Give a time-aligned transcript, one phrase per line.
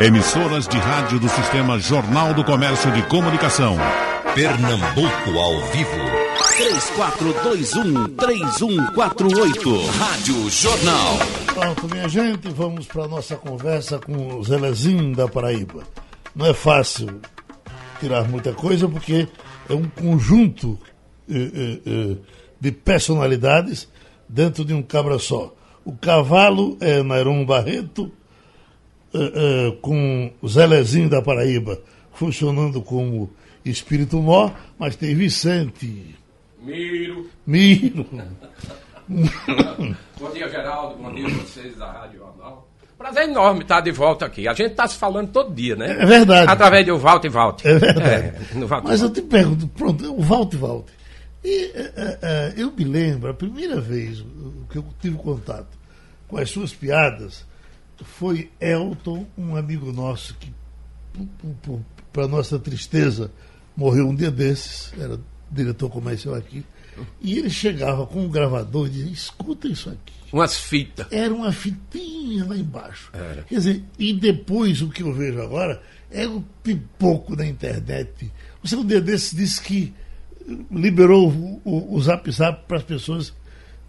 [0.00, 3.76] Emissoras de rádio do Sistema Jornal do Comércio de Comunicação.
[4.34, 5.90] Pernambuco ao vivo.
[8.16, 9.86] 3421-3148.
[9.98, 11.18] Rádio Jornal.
[11.52, 15.82] Pronto, minha gente, vamos para nossa conversa com o Zelezinho da Paraíba.
[16.34, 17.20] Não é fácil
[18.00, 19.28] tirar muita coisa porque
[19.68, 20.78] é um conjunto
[21.28, 22.16] eh, eh, eh,
[22.58, 23.86] de personalidades
[24.26, 25.54] dentro de um cabra só.
[25.84, 28.10] O cavalo é Nairon Barreto,
[29.82, 31.80] com o Zelezinho da Paraíba
[32.12, 33.30] funcionando como
[33.64, 36.14] espírito mó, mas tem Vicente.
[36.62, 37.28] Miro.
[37.46, 38.06] Miro.
[39.08, 41.02] bom dia, Geraldo.
[41.02, 42.68] Bom dia a vocês da Rádio Jornal.
[42.96, 44.46] Prazer enorme estar de volta aqui.
[44.46, 45.96] A gente está se falando todo dia, né?
[45.98, 46.52] É verdade.
[46.52, 47.66] Através do Valte e Valte.
[47.66, 48.36] É verdade.
[48.54, 50.92] É, Valte Mas eu te pergunto, pronto, o Valte e Valte.
[51.42, 54.22] E é, é, eu me lembro, a primeira vez
[54.70, 55.78] que eu tive contato
[56.28, 57.46] com as suas piadas
[58.04, 60.52] foi Elton, um amigo nosso que,
[62.12, 63.30] para nossa tristeza,
[63.76, 65.18] morreu um dia desses, era
[65.50, 66.64] diretor comercial aqui,
[67.20, 70.12] e ele chegava com um gravador e dizia, escuta isso aqui.
[70.32, 71.06] Umas fitas.
[71.10, 73.10] Era uma fitinha lá embaixo.
[73.12, 73.42] Era.
[73.42, 78.30] Quer dizer, e depois o que eu vejo agora é o pipoco da internet.
[78.62, 79.92] Você um dia desses disse que
[80.70, 83.32] liberou o, o, o Zap Zap para as pessoas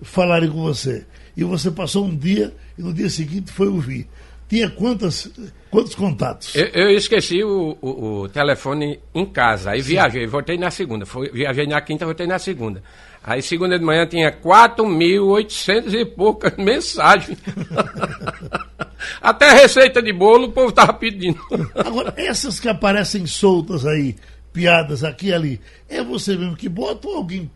[0.02, 1.05] falarem com você.
[1.35, 4.07] E você passou um dia e no dia seguinte foi ouvir.
[4.49, 5.31] Tinha quantas,
[5.69, 6.53] quantos contatos?
[6.53, 9.72] Eu, eu esqueci o, o, o, telefone em casa.
[9.72, 9.89] Aí Sim.
[9.89, 11.05] viajei, voltei na segunda.
[11.05, 12.83] Foi, viajei na quinta, voltei na segunda.
[13.23, 17.38] Aí segunda de manhã tinha 4.800 e poucas mensagens.
[19.22, 21.39] Até receita de bolo o povo estava pedindo.
[21.73, 24.16] Agora, essas que aparecem soltas aí,
[24.52, 27.49] piadas aqui e ali, é você mesmo que bota ou alguém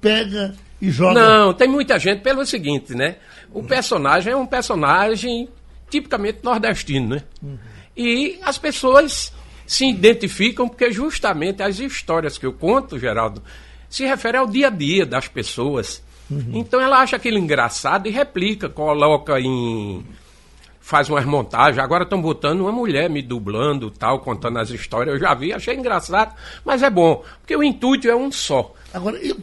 [0.00, 1.14] pega e joga?
[1.14, 3.16] Não, tem muita gente pelo seguinte, né?
[3.52, 5.48] O personagem é um personagem
[5.88, 7.22] tipicamente nordestino, né?
[7.42, 7.58] Uhum.
[7.96, 9.32] E as pessoas
[9.66, 13.42] se identificam porque justamente as histórias que eu conto, Geraldo,
[13.88, 16.02] se referem ao dia a dia das pessoas.
[16.30, 16.50] Uhum.
[16.54, 20.04] Então ela acha aquilo engraçado e replica, coloca em
[20.80, 21.78] faz umas montagens.
[21.78, 25.14] Agora estão botando uma mulher me dublando, tal, contando as histórias.
[25.14, 28.74] Eu já vi, achei engraçado, mas é bom, porque o intuito é um só.
[28.94, 29.36] Agora, eu,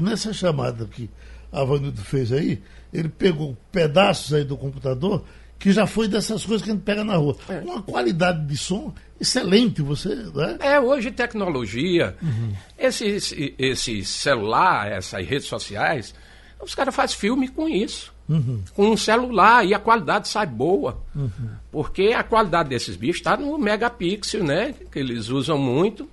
[0.00, 1.08] nessa chamada que
[1.52, 2.60] a Vanildo fez aí,
[2.92, 5.24] ele pegou pedaços aí do computador
[5.58, 7.36] que já foi dessas coisas que a gente pega na rua.
[7.48, 7.60] É.
[7.60, 10.14] Uma qualidade de som excelente, você.
[10.14, 10.56] Né?
[10.60, 12.52] É, hoje tecnologia, uhum.
[12.78, 16.14] esse, esse, esse celular, essas redes sociais,
[16.62, 18.12] os caras fazem filme com isso.
[18.28, 18.62] Uhum.
[18.74, 21.02] Com um celular e a qualidade sai boa.
[21.14, 21.30] Uhum.
[21.72, 24.74] Porque a qualidade desses bichos está no megapixel, né?
[24.92, 26.08] Que eles usam muito.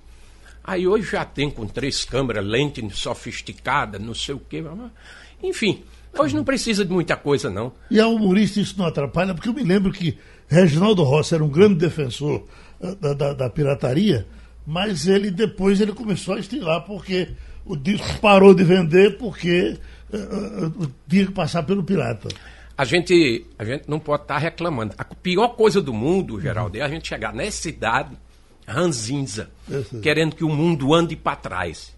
[0.66, 4.64] Aí hoje já tem com três câmeras, lente sofisticada, não sei o quê.
[5.40, 5.84] Enfim,
[6.18, 7.72] hoje não precisa de muita coisa, não.
[7.88, 10.18] E a humorista isso não atrapalha, porque eu me lembro que
[10.48, 12.44] Reginaldo Rossi era um grande defensor
[12.80, 14.26] eh, da, da, da pirataria,
[14.66, 17.28] mas ele depois ele começou a estilar, porque
[17.64, 19.78] o disco parou de vender porque
[20.12, 22.28] uh, uh, tinha que passar pelo pirata.
[22.76, 24.94] A gente, a gente não pode estar tá reclamando.
[24.98, 28.16] A pior coisa do mundo, Geraldo, é a gente chegar nessa idade
[28.66, 29.50] ranzinza,
[30.02, 31.94] querendo que o mundo ande para trás,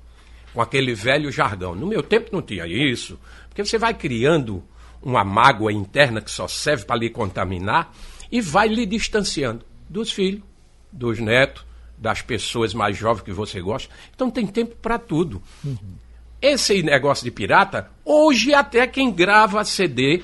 [0.53, 1.75] com aquele velho jargão.
[1.75, 3.19] No meu tempo não tinha isso,
[3.49, 4.63] porque você vai criando
[5.03, 7.93] uma mágoa interna que só serve para lhe contaminar
[8.31, 10.43] e vai lhe distanciando dos filhos,
[10.93, 11.65] dos netos,
[11.97, 13.93] das pessoas mais jovens que você gosta.
[14.15, 15.43] Então tem tempo para tudo.
[15.65, 15.77] Uhum.
[16.41, 20.23] Esse negócio de pirata, hoje até quem grava CD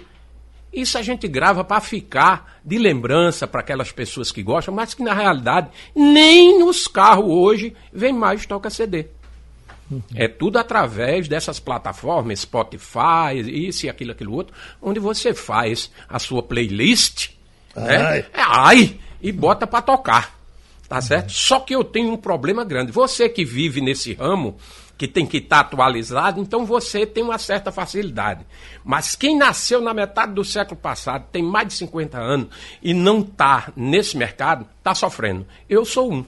[0.74, 5.02] isso a gente grava para ficar de lembrança para aquelas pessoas que gostam, mas que
[5.02, 9.06] na realidade nem nos carros hoje vem mais toca CD.
[9.90, 10.02] Uhum.
[10.14, 16.18] É tudo através dessas plataformas, Spotify, isso e aquilo, aquilo outro, onde você faz a
[16.18, 17.30] sua playlist,
[17.76, 17.86] ai.
[17.86, 18.18] Né?
[18.18, 20.34] É, ai, e bota para tocar.
[20.88, 21.24] Tá certo?
[21.24, 21.34] Uhum.
[21.34, 22.92] Só que eu tenho um problema grande.
[22.92, 24.56] Você que vive nesse ramo,
[24.96, 28.46] que tem que estar tá atualizado, então você tem uma certa facilidade.
[28.84, 32.48] Mas quem nasceu na metade do século passado, tem mais de 50 anos
[32.82, 35.46] e não está nesse mercado, está sofrendo.
[35.68, 36.24] Eu sou um.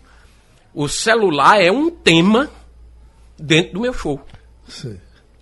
[0.75, 2.51] O celular é um tema
[3.39, 4.21] dentro do meu show.
[4.69, 4.99] Sim.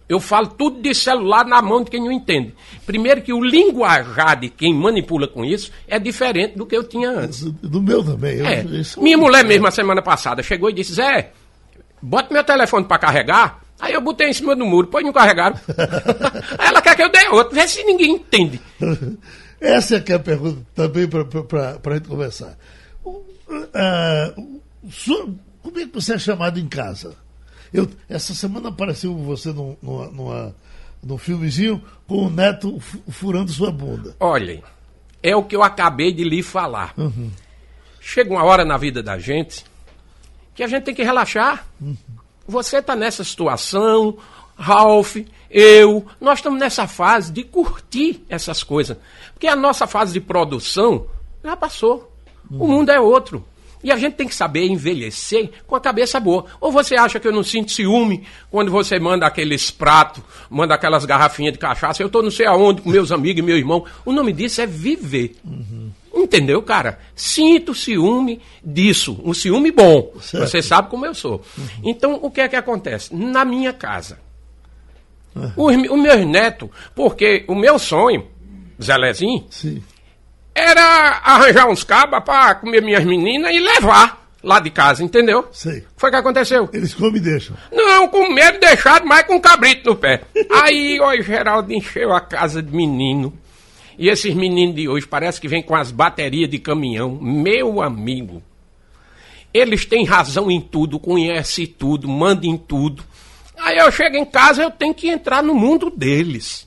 [0.06, 2.55] Eu falo tudo de celular na mão de quem não entende.
[2.85, 7.09] Primeiro que o linguajar de quem manipula com isso é diferente do que eu tinha
[7.09, 7.43] antes.
[7.43, 8.37] Do meu também.
[8.37, 8.65] Eu, é.
[8.99, 11.32] Minha mulher mesmo, a semana passada, chegou e disse, Zé,
[12.05, 13.61] bota meu telefone para carregar.
[13.81, 15.56] Aí eu botei em cima do muro, pois não carregaram.
[16.59, 18.61] Aí ela quer que eu dê outro, vê se ninguém entende.
[19.61, 22.56] Essa é que é a pergunta também para a gente conversar.
[23.05, 27.17] Uh, uh, como é que você é chamado em casa?
[27.73, 30.56] Eu, essa semana apareceu você num, numa, numa,
[31.03, 32.79] num filmezinho com o neto
[33.09, 34.15] furando sua bunda.
[34.21, 34.62] Olhem,
[35.23, 36.93] é o que eu acabei de lhe falar.
[36.99, 37.31] Uhum.
[38.01, 39.65] chega uma hora na vida da gente
[40.55, 41.67] que a gente tem que relaxar.
[41.81, 41.97] Uhum.
[42.47, 44.19] Você está nessa situação,
[44.56, 45.17] Ralph,
[45.51, 48.97] eu, nós estamos nessa fase de curtir essas coisas.
[49.33, 51.06] Porque a nossa fase de produção
[51.43, 52.12] já passou.
[52.51, 52.65] Uhum.
[52.65, 53.45] O mundo é outro.
[53.83, 56.47] E a gente tem que saber envelhecer com a cabeça boa.
[56.59, 61.05] Ou você acha que eu não sinto ciúme quando você manda aqueles pratos, manda aquelas
[61.05, 62.03] garrafinhas de cachaça?
[62.03, 63.85] Eu estou não sei aonde com meus amigos e meu irmão.
[64.03, 65.37] O nome disso é viver.
[65.45, 65.91] Uhum.
[66.14, 66.99] Entendeu, cara?
[67.14, 69.20] Sinto ciúme disso.
[69.25, 70.12] Um ciúme bom.
[70.20, 70.46] Certo.
[70.46, 71.43] Você sabe como eu sou.
[71.56, 71.66] Uhum.
[71.84, 73.14] Então, o que é que acontece?
[73.14, 74.19] Na minha casa,
[75.34, 75.52] uhum.
[75.56, 78.26] os, os meus netos, porque o meu sonho,
[78.82, 79.82] Zelezinho, Sim.
[80.55, 85.49] era arranjar uns cabas para comer minhas meninas e levar lá de casa, entendeu?
[85.50, 85.84] Sei.
[85.96, 86.69] Foi o que aconteceu.
[86.72, 87.56] Eles comem e deixam.
[87.72, 90.22] Não, com medo deixado, mas com cabrito no pé.
[90.52, 93.32] Aí, o Geraldo encheu a casa de menino.
[93.99, 97.12] E esses meninos de hoje parece que vêm com as baterias de caminhão.
[97.20, 98.43] Meu amigo,
[99.52, 103.05] eles têm razão em tudo, conhecem tudo, mandam em tudo.
[103.56, 106.67] Aí eu chego em casa, eu tenho que entrar no mundo deles,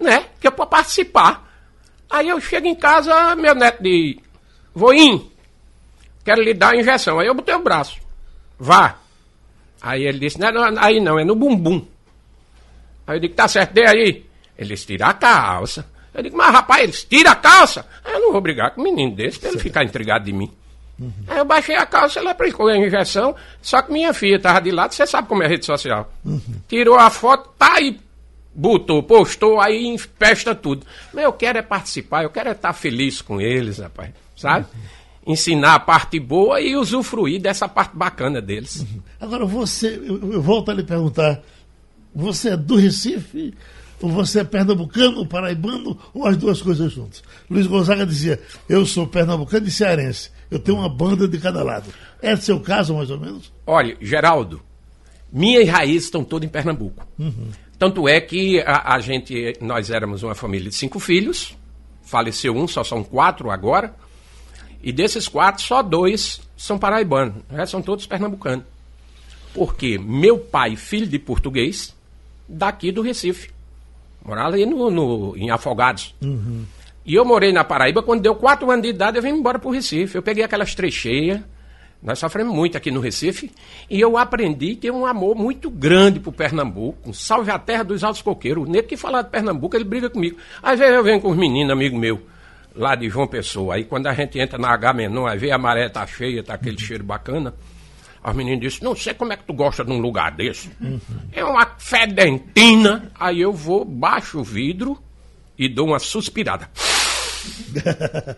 [0.00, 0.26] né?
[0.40, 1.52] Que é para participar.
[2.08, 4.18] Aí eu chego em casa, meu neto de
[4.74, 5.30] voim,
[6.24, 7.18] quero lhe dar a injeção.
[7.18, 7.98] Aí eu botei o braço,
[8.58, 8.98] vá.
[9.82, 11.84] Aí ele disse, não, não, aí não, é no bumbum.
[13.06, 14.24] Aí eu digo, tá certo, dê aí.
[14.56, 15.92] Eles tiram a calça.
[16.14, 17.84] Eu digo, mas rapaz, eles tiram a calça.
[18.04, 20.50] Eu não vou brigar com um menino desse pra ele ficar intrigado de mim.
[20.98, 21.12] Uhum.
[21.26, 24.70] Aí eu baixei a calça, ele aplicou a injeção, só que minha filha estava de
[24.70, 26.12] lado, você sabe como é a rede social.
[26.24, 26.40] Uhum.
[26.68, 27.98] Tirou a foto, tá aí,
[28.54, 30.86] botou, postou, aí empesta tudo.
[31.12, 34.66] Mas eu quero é participar, eu quero é estar feliz com eles, rapaz, sabe?
[34.72, 35.32] Uhum.
[35.32, 38.80] Ensinar a parte boa e usufruir dessa parte bacana deles.
[38.80, 39.02] Uhum.
[39.20, 41.42] Agora você, eu, eu volto a lhe perguntar,
[42.14, 43.52] você é do Recife
[44.04, 47.22] ou você é pernambucano, paraibano, ou as duas coisas juntas.
[47.48, 50.30] Luiz Gonzaga dizia: Eu sou pernambucano e cearense.
[50.50, 51.86] Eu tenho uma banda de cada lado.
[52.20, 53.50] É seu caso, mais ou menos?
[53.66, 54.60] Olha, Geraldo,
[55.32, 57.06] minhas raízes estão todas em Pernambuco.
[57.18, 57.48] Uhum.
[57.78, 61.56] Tanto é que a, a, gente, nós éramos uma família de cinco filhos,
[62.02, 63.94] faleceu um, só são quatro agora.
[64.82, 68.66] E desses quatro, só dois são paraibanos, resto são todos pernambucanos.
[69.54, 71.96] Porque meu pai, filho de português,
[72.46, 73.53] daqui do Recife.
[74.24, 76.14] Morava ali no, no, em Afogados.
[76.22, 76.64] Uhum.
[77.04, 79.68] E eu morei na Paraíba, quando deu quatro anos de idade, eu vim embora para
[79.68, 80.14] o Recife.
[80.14, 81.40] Eu peguei aquelas trecheias,
[82.02, 83.52] nós sofremos muito aqui no Recife,
[83.90, 87.12] e eu aprendi a ter um amor muito grande por Pernambuco.
[87.12, 88.66] Salve a terra dos altos coqueiros.
[88.66, 90.38] O nego que fala de Pernambuco, ele briga comigo.
[90.62, 92.22] Às vezes eu venho com os meninos, amigo meu,
[92.74, 93.74] lá de João Pessoa.
[93.74, 96.54] Aí quando a gente entra na H menor, aí vê a maré tá cheia, tá
[96.54, 96.78] aquele uhum.
[96.78, 97.52] cheiro bacana.
[98.24, 100.70] As meninas disseram, não sei como é que tu gosta de um lugar desse.
[100.80, 100.98] Uhum.
[101.30, 103.12] É uma fedentina.
[103.20, 104.98] Aí eu vou, baixo o vidro
[105.58, 106.70] e dou uma suspirada.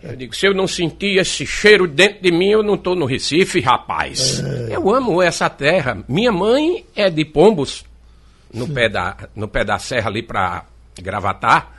[0.03, 3.05] eu digo, se eu não sentir esse cheiro dentro de mim, eu não estou no
[3.05, 4.43] Recife, rapaz.
[4.43, 4.75] É.
[4.75, 6.03] Eu amo essa terra.
[6.05, 7.85] Minha mãe é de Pombos,
[8.53, 10.65] no, pé da, no pé da serra ali para
[11.01, 11.71] Gravatar,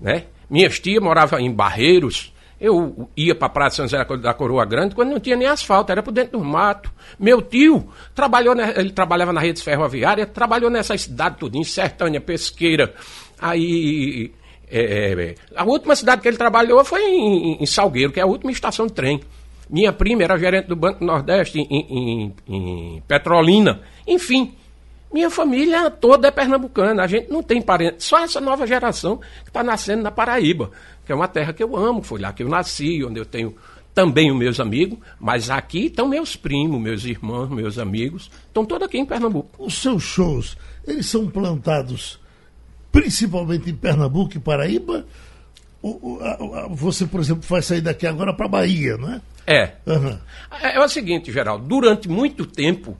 [0.00, 0.26] né?
[0.48, 2.32] Minhas tias moravam em Barreiros.
[2.60, 5.46] Eu ia para a Praia de São José da Coroa Grande quando não tinha nem
[5.46, 6.92] asfalto, era por dentro do mato.
[7.18, 12.92] Meu tio trabalhou, ele trabalhava na rede ferroviária, trabalhou nessa cidade em Sertânia, Pesqueira.
[13.40, 14.32] Aí,
[14.70, 18.26] é, é, a última cidade que ele trabalhou foi em, em, Salgueiro, que é a
[18.26, 19.20] última estação de trem.
[19.70, 23.80] Minha prima era gerente do Banco Nordeste em, em, em Petrolina.
[24.06, 24.54] Enfim,
[25.12, 29.48] minha família toda é pernambucana, a gente não tem parente, só essa nova geração que
[29.48, 30.70] está nascendo na Paraíba,
[31.04, 33.56] que é uma terra que eu amo, foi lá que eu nasci, onde eu tenho
[33.94, 38.86] também os meus amigos, mas aqui estão meus primos, meus irmãos, meus amigos, estão todos
[38.86, 39.50] aqui em Pernambuco.
[39.58, 42.20] Os seus shows, eles são plantados
[42.92, 45.06] principalmente em Pernambuco e Paraíba?
[46.70, 49.20] você, por exemplo, vai sair daqui agora para Bahia, não é?
[49.46, 49.72] É.
[49.86, 50.18] Uhum.
[50.60, 50.76] é.
[50.76, 52.96] É o seguinte, Geraldo, durante muito tempo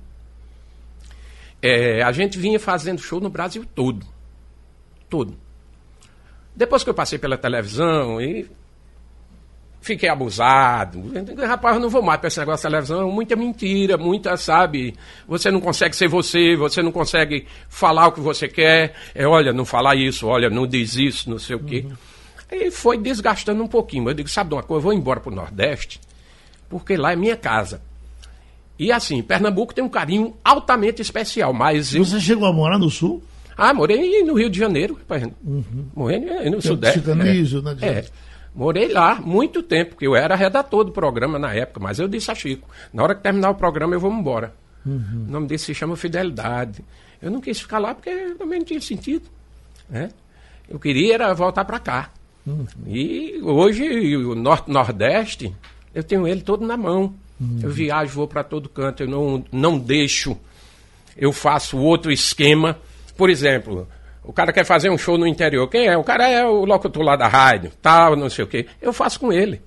[1.63, 4.07] é, a gente vinha fazendo show no Brasil todo.
[5.09, 5.37] Todo.
[6.55, 8.49] Depois que eu passei pela televisão e
[9.81, 11.03] fiquei abusado.
[11.47, 13.11] Rapaz, eu não vou mais para esse negócio de televisão.
[13.11, 14.95] Muita mentira, muita, sabe?
[15.27, 18.95] Você não consegue ser você, você não consegue falar o que você quer.
[19.15, 21.85] É, olha, não falar isso, olha, não diz isso, não sei o quê.
[21.87, 21.97] Uhum.
[22.51, 24.09] E foi desgastando um pouquinho.
[24.09, 24.79] Eu digo, sabe de uma coisa?
[24.79, 26.01] Eu vou embora para o Nordeste,
[26.69, 27.81] porque lá é minha casa.
[28.79, 32.05] E assim, Pernambuco tem um carinho altamente especial, mas eu...
[32.05, 33.23] Você chegou a morar no Sul?
[33.57, 34.97] Ah, morei no Rio de Janeiro,
[35.45, 35.65] uhum.
[35.95, 37.01] morei no Sudeste.
[37.01, 37.75] Chicanismo, é.
[37.75, 37.77] né?
[37.83, 38.05] É.
[38.55, 42.31] Morei lá muito tempo, porque eu era redator do programa na época, mas eu disse
[42.31, 44.55] a Chico, na hora que terminar o programa eu vou embora.
[44.87, 45.27] Uhum.
[45.29, 46.85] O nome desse se chama Fidelidade.
[47.21, 49.29] Eu não quis ficar lá porque também não tinha sentido.
[49.89, 50.11] Né?
[50.69, 52.11] Eu queria era voltar para cá.
[52.47, 52.67] Uhum.
[52.87, 55.55] E hoje o Norte-Nordeste
[55.95, 57.15] Eu tenho ele todo na mão.
[57.63, 60.37] Eu viajo, vou para todo canto, eu não, não deixo.
[61.17, 62.79] Eu faço outro esquema.
[63.17, 63.89] Por exemplo,
[64.25, 65.69] o cara quer fazer um show no interior.
[65.69, 65.97] Quem é?
[65.97, 68.67] O cara é o locutor lá da rádio, tal, não sei o quê.
[68.81, 69.63] Eu faço com ele.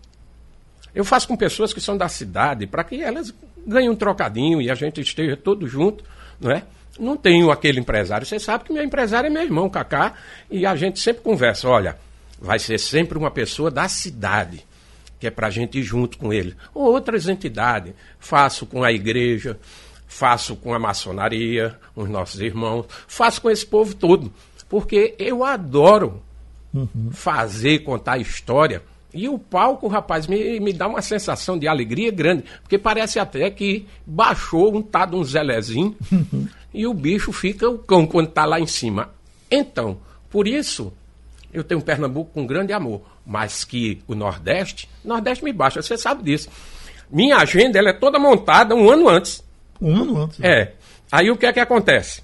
[0.93, 3.33] Eu faço com pessoas que são da cidade, para que elas
[3.65, 6.03] ganhem um trocadinho e a gente esteja todo junto,
[6.39, 6.63] não é?
[6.99, 8.27] Não tenho aquele empresário.
[8.27, 10.13] Você sabe que meu empresário é meu irmão, Cacá,
[10.49, 11.69] e a gente sempre conversa.
[11.69, 11.97] Olha,
[12.39, 14.65] vai ser sempre uma pessoa da cidade,
[15.21, 16.55] que é para a gente ir junto com ele.
[16.73, 17.93] Ou outras entidades.
[18.19, 19.59] Faço com a igreja,
[20.07, 24.33] faço com a maçonaria, os nossos irmãos, faço com esse povo todo.
[24.67, 26.21] Porque eu adoro
[26.73, 27.11] uhum.
[27.11, 28.81] fazer, contar história
[29.13, 33.49] e o palco, rapaz, me, me dá uma sensação de alegria grande, porque parece até
[33.51, 35.95] que baixou um tá de um zelezinho
[36.73, 39.09] e o bicho fica o cão quando está lá em cima.
[39.51, 39.97] Então,
[40.29, 40.93] por isso,
[41.53, 43.01] eu tenho Pernambuco com grande amor,
[43.31, 46.49] mas que o Nordeste, Nordeste me baixa, você sabe disso.
[47.09, 49.41] Minha agenda ela é toda montada um ano antes.
[49.81, 50.43] Um ano antes?
[50.43, 50.73] É.
[51.09, 52.21] Aí o que é que acontece?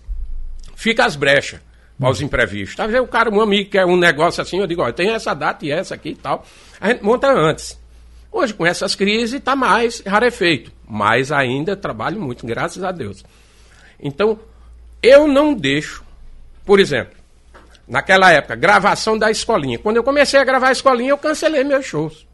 [0.75, 1.61] Fica as brechas
[1.97, 2.77] para os imprevistos.
[2.77, 5.33] Às vezes o cara, um amigo, quer um negócio assim, eu digo, olha, tem essa
[5.33, 6.45] data e essa aqui e tal.
[6.77, 7.79] A gente monta antes.
[8.29, 10.73] Hoje, com essas crises, está mais rarefeito.
[10.85, 13.23] Mas ainda trabalho muito, graças a Deus.
[13.97, 14.37] Então,
[15.01, 16.03] eu não deixo,
[16.65, 17.16] por exemplo,
[17.87, 19.79] naquela época, gravação da escolinha.
[19.79, 22.27] Quando eu comecei a gravar a escolinha, eu cancelei meus shows.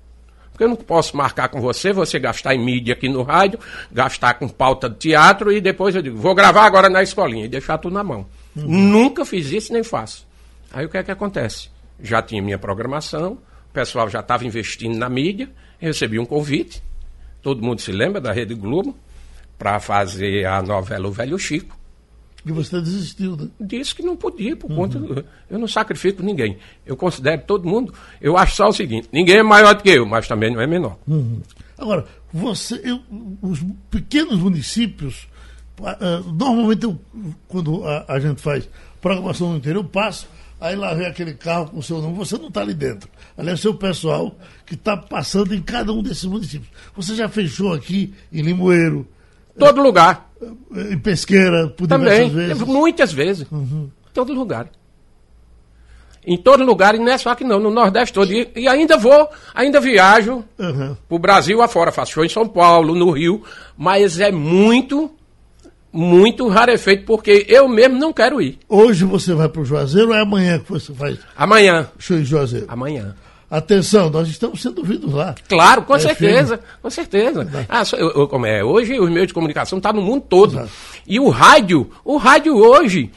[0.51, 3.59] Porque eu não posso marcar com você, você gastar em mídia aqui no rádio,
[3.91, 7.49] gastar com pauta de teatro e depois eu digo, vou gravar agora na escolinha e
[7.49, 8.27] deixar tudo na mão.
[8.55, 8.65] Uhum.
[8.67, 10.27] Nunca fiz isso nem faço.
[10.71, 11.69] Aí o que é que acontece?
[11.99, 13.33] Já tinha minha programação,
[13.69, 16.83] o pessoal já estava investindo na mídia, recebi um convite,
[17.41, 18.95] todo mundo se lembra da Rede Globo,
[19.57, 21.75] para fazer a novela O Velho Chico.
[22.45, 23.47] E você desistiu, né?
[23.59, 24.75] Disse que não podia, por uhum.
[24.75, 25.25] conta.
[25.49, 26.57] Eu não sacrifico ninguém.
[26.85, 27.93] Eu considero todo mundo.
[28.21, 30.67] Eu acho só o seguinte: ninguém é maior do que eu, mas também não é
[30.67, 30.97] menor.
[31.07, 31.41] Uhum.
[31.77, 32.99] Agora, você, eu,
[33.41, 35.27] os pequenos municípios,
[35.79, 36.99] uh, normalmente eu,
[37.47, 38.67] quando a, a, gente faz
[39.01, 40.27] programação no interior, eu passo
[40.63, 43.09] aí lá vem aquele carro com o seu nome, você não está ali dentro.
[43.37, 44.33] Aliás, seu pessoal
[44.65, 46.71] que está passando em cada um desses municípios.
[46.95, 49.05] Você já fechou aqui em Limoeiro.
[49.59, 50.31] Todo é, lugar.
[50.91, 52.61] Em Pesqueira, por Também, vezes.
[52.63, 53.47] muitas vezes.
[53.51, 53.89] Uhum.
[54.13, 54.69] Todo lugar.
[56.25, 58.31] Em todo lugar, e não é só aqui não, no Nordeste todo.
[58.31, 60.95] E, e ainda vou, ainda viajo uhum.
[61.07, 61.91] para o Brasil afora.
[61.91, 63.43] Faço show em São Paulo, no Rio,
[63.77, 65.11] mas é muito
[65.91, 68.57] muito rarefeito, porque eu mesmo não quero ir.
[68.67, 71.19] Hoje você vai para o Juazeiro ou é amanhã que você faz?
[71.37, 71.87] Amanhã.
[71.99, 72.65] Show em Juazeiro.
[72.67, 73.15] Amanhã.
[73.49, 75.35] Atenção, nós estamos sendo ouvidos lá.
[75.47, 76.73] Claro, com é certeza, filme.
[76.81, 77.67] com certeza.
[77.69, 80.53] Ah, eu, eu, como é, hoje os meios de comunicação estão tá no mundo todo.
[80.53, 80.71] Exato.
[81.05, 83.11] E o rádio, o rádio hoje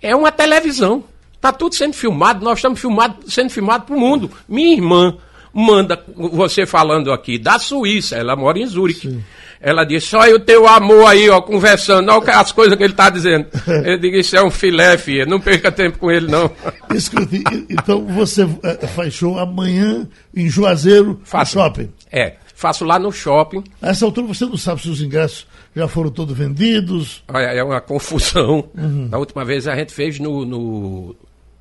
[0.00, 1.04] é uma televisão.
[1.34, 4.28] Está tudo sendo filmado, nós estamos filmado, sendo filmados para o mundo.
[4.48, 5.16] Minha irmã
[5.52, 9.08] manda você falando aqui da Suíça, ela mora em Zurique.
[9.08, 9.24] Sim.
[9.60, 13.10] Ela disse, olha o teu amor aí, ó, conversando, olha as coisas que ele está
[13.10, 13.46] dizendo.
[13.84, 16.50] Eu digo, isso é um filé, filha, não perca tempo com ele, não.
[16.94, 21.92] Escute, então você eh, faz show amanhã em Juazeiro, faço, no shopping?
[22.10, 23.64] É, faço lá no shopping.
[23.82, 27.22] A essa altura você não sabe se os ingressos já foram todos vendidos?
[27.28, 28.68] Olha, é uma confusão.
[28.76, 29.08] Uhum.
[29.10, 31.16] Na última vez a gente fez no, no,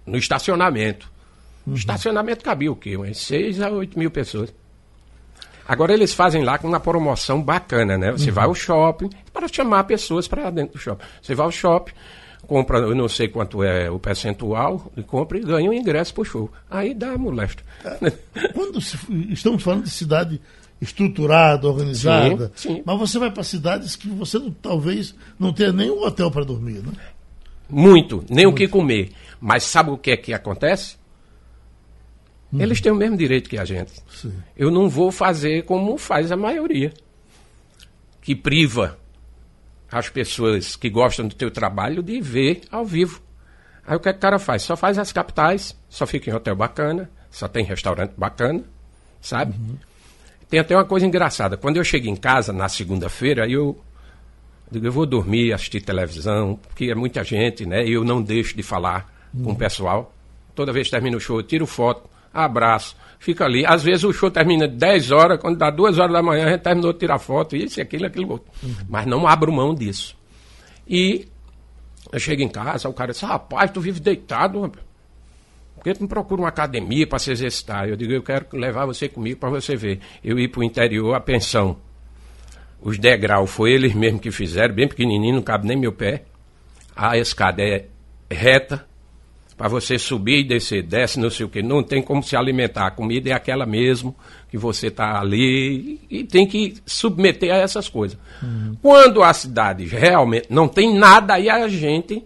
[0.05, 1.09] no estacionamento.
[1.65, 1.73] Uhum.
[1.73, 2.95] Estacionamento cabia o quê?
[2.95, 4.53] Umas 6 a 8 mil pessoas.
[5.67, 8.11] Agora eles fazem lá com uma promoção bacana, né?
[8.11, 8.35] Você uhum.
[8.35, 11.03] vai ao shopping para chamar pessoas para dentro do shopping.
[11.21, 11.91] Você vai ao shopping,
[12.47, 16.21] compra, eu não sei quanto é o percentual, e compra e ganha um ingresso para
[16.21, 16.51] o show.
[16.69, 17.61] Aí dá molesta.
[17.83, 18.11] É,
[18.53, 18.97] quando se,
[19.29, 20.39] estamos falando de cidade
[20.79, 22.83] estruturada, organizada, sim, sim.
[22.85, 26.45] mas você vai para cidades que você não, talvez não tenha nem um hotel para
[26.45, 26.93] dormir, né?
[27.69, 28.55] Muito, nem Muito.
[28.55, 29.11] o que comer.
[29.41, 30.96] Mas sabe o que é que acontece?
[32.51, 32.61] Uhum.
[32.61, 33.91] Eles têm o mesmo direito que a gente.
[34.09, 34.33] Sim.
[34.55, 36.93] Eu não vou fazer como faz a maioria,
[38.21, 38.97] que priva
[39.91, 43.21] as pessoas que gostam do teu trabalho de ver ao vivo.
[43.85, 44.63] Aí o que, é que o cara faz?
[44.63, 48.63] Só faz as capitais, só fica em hotel bacana, só tem restaurante bacana,
[49.21, 49.55] sabe?
[49.57, 49.77] Uhum.
[50.49, 51.57] Tem até uma coisa engraçada.
[51.57, 53.79] Quando eu chego em casa na segunda-feira, eu
[54.69, 57.85] digo, eu vou dormir, assistir televisão, porque é muita gente, né?
[57.85, 59.43] E eu não deixo de falar uhum.
[59.43, 60.13] com o pessoal.
[60.53, 62.95] Toda vez que termino o show, eu tiro foto abraço.
[63.19, 63.65] Fica ali.
[63.65, 66.61] Às vezes o show termina 10 horas, quando dá 2 horas da manhã, a gente
[66.61, 68.51] terminou de tirar foto, isso, aquilo, aquilo outro.
[68.63, 68.75] Uhum.
[68.87, 70.15] Mas não abro mão disso.
[70.87, 71.27] E
[72.11, 74.85] eu chego em casa, o cara diz, rapaz, tu vive deitado, rapaz.
[75.75, 77.87] Por que tu não procura uma academia para se exercitar?
[77.87, 79.99] Eu digo, eu quero levar você comigo para você ver.
[80.23, 81.77] Eu ir para o interior, a pensão.
[82.81, 86.23] Os degraus foi eles mesmos que fizeram, bem pequenininho, não cabe nem meu pé.
[86.95, 87.85] A escada é
[88.29, 88.87] reta,
[89.57, 92.85] para você subir e descer, desce não sei o que, não tem como se alimentar.
[92.85, 94.15] A comida é aquela mesmo
[94.49, 98.17] que você está ali e, tem que submeter a essas coisas.
[98.41, 98.77] Uhum.
[98.81, 102.23] Quando a cidade realmente não tem nada, aí a gente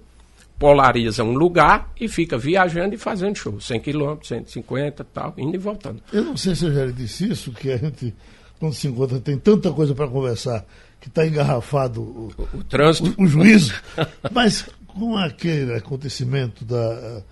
[0.60, 3.60] polariza um lugar e fica viajando e fazendo show.
[3.60, 6.04] 100 quilômetros, 150 tal, indo e voltando.
[6.12, 8.14] Eu não sei se eu já disse isso, que a gente,
[8.60, 10.66] quando se encontra, tem tanta coisa para conversar
[11.00, 13.74] que está engarrafado o, o, o trânsito, o, o juízo.
[14.32, 17.24] Mas com aquele acontecimento da,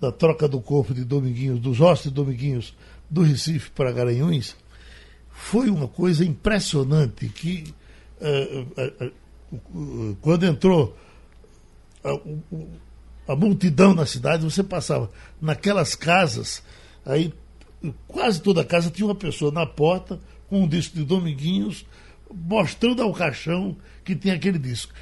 [0.00, 2.74] da troca do corpo de Dominguinhos, dos ossos de Dominguinhos
[3.08, 4.56] do Recife para Garanhuns,
[5.30, 7.74] foi uma coisa impressionante que
[8.20, 9.12] uh, uh,
[9.52, 10.96] uh, quando entrou
[12.02, 16.62] a, a, multidão na cidade, você passava naquelas casas,
[17.04, 17.32] aí
[18.06, 21.84] quase toda casa tinha uma pessoa na porta com um disco de Dominguinhos,
[22.32, 24.92] mostrando ao caixão que tinha aquele disco.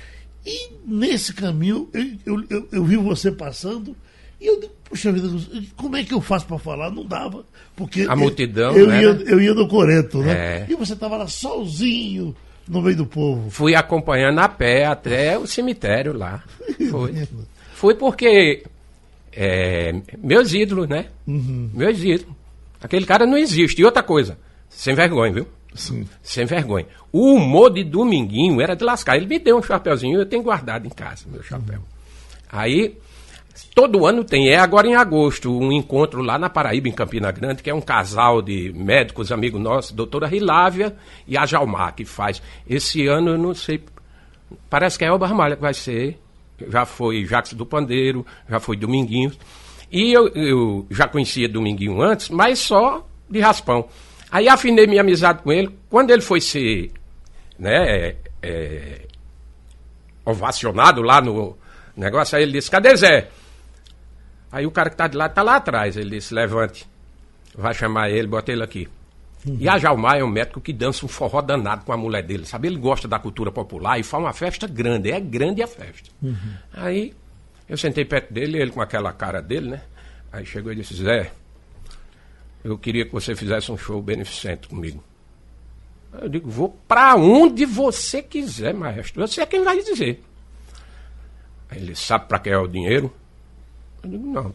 [0.45, 3.97] E nesse caminho, eu, eu, eu, eu vi você passando
[4.41, 5.29] e eu digo, puxa vida,
[5.77, 6.91] como é que eu faço para falar?
[6.91, 7.45] Não dava.
[7.77, 8.77] Porque a multidão.
[8.77, 9.03] Eu, né?
[9.03, 10.33] ia, eu ia no Coreto, né?
[10.33, 10.67] É.
[10.69, 12.35] E você estava lá sozinho
[12.67, 13.51] no meio do povo.
[13.51, 16.43] Fui acompanhando a pé até o cemitério lá.
[16.91, 17.29] Foi.
[17.75, 18.65] Fui porque
[19.33, 21.07] é, meus ídolos, né?
[21.25, 21.71] Uhum.
[21.73, 22.35] Meus ídolos.
[22.81, 23.81] Aquele cara não existe.
[23.81, 24.37] E outra coisa,
[24.69, 25.47] sem vergonha, viu?
[25.75, 26.07] Sim.
[26.23, 26.87] Sem vergonha.
[27.11, 29.17] O humor de Dominguinho era de lascar.
[29.17, 31.79] Ele me deu um chapeuzinho, eu tenho guardado em casa, meu chapéu.
[31.79, 31.85] Uhum.
[32.51, 32.99] Aí,
[33.75, 37.63] todo ano tem, é agora em agosto, um encontro lá na Paraíba, em Campina Grande,
[37.63, 40.95] que é um casal de médicos, amigos nossos, doutora Rilávia
[41.27, 42.43] e a Jalmar, que faz.
[42.69, 43.83] Esse ano eu não sei,
[44.69, 46.19] parece que é Elba Ramalha que vai ser.
[46.69, 49.33] Já foi Jacques do Pandeiro, já foi Dominguinho.
[49.91, 53.89] E eu, eu já conhecia Dominguinho antes, mas só de raspão.
[54.33, 55.79] Aí afinei minha amizade com ele.
[55.91, 56.91] Quando ele foi ser
[57.59, 59.01] né, é, é,
[60.25, 61.59] ovacionado lá no
[61.95, 63.29] negócio, aí ele disse, cadê Zé?
[64.51, 65.99] Aí o cara que está de lá está lá atrás.
[65.99, 66.89] Ele disse, levante.
[67.55, 68.89] Vai chamar ele, bota ele aqui.
[69.47, 69.59] Uhum.
[69.61, 72.47] E a Jalmar é um médico que dança um forró danado com a mulher dele,
[72.47, 72.69] sabe?
[72.69, 75.11] Ele gosta da cultura popular e faz uma festa grande.
[75.11, 76.09] É grande a festa.
[76.23, 76.55] Uhum.
[76.73, 77.13] Aí
[77.69, 79.83] eu sentei perto dele, ele com aquela cara dele, né?
[80.33, 81.31] Aí chegou e disse, Zé,
[82.65, 85.03] eu queria que você fizesse um show beneficente comigo.
[86.21, 89.27] Eu digo, vou para onde você quiser, maestro.
[89.27, 90.23] Você é quem vai dizer.
[91.71, 93.13] Aí ele sabe para que é o dinheiro?
[94.03, 94.55] Eu digo, não.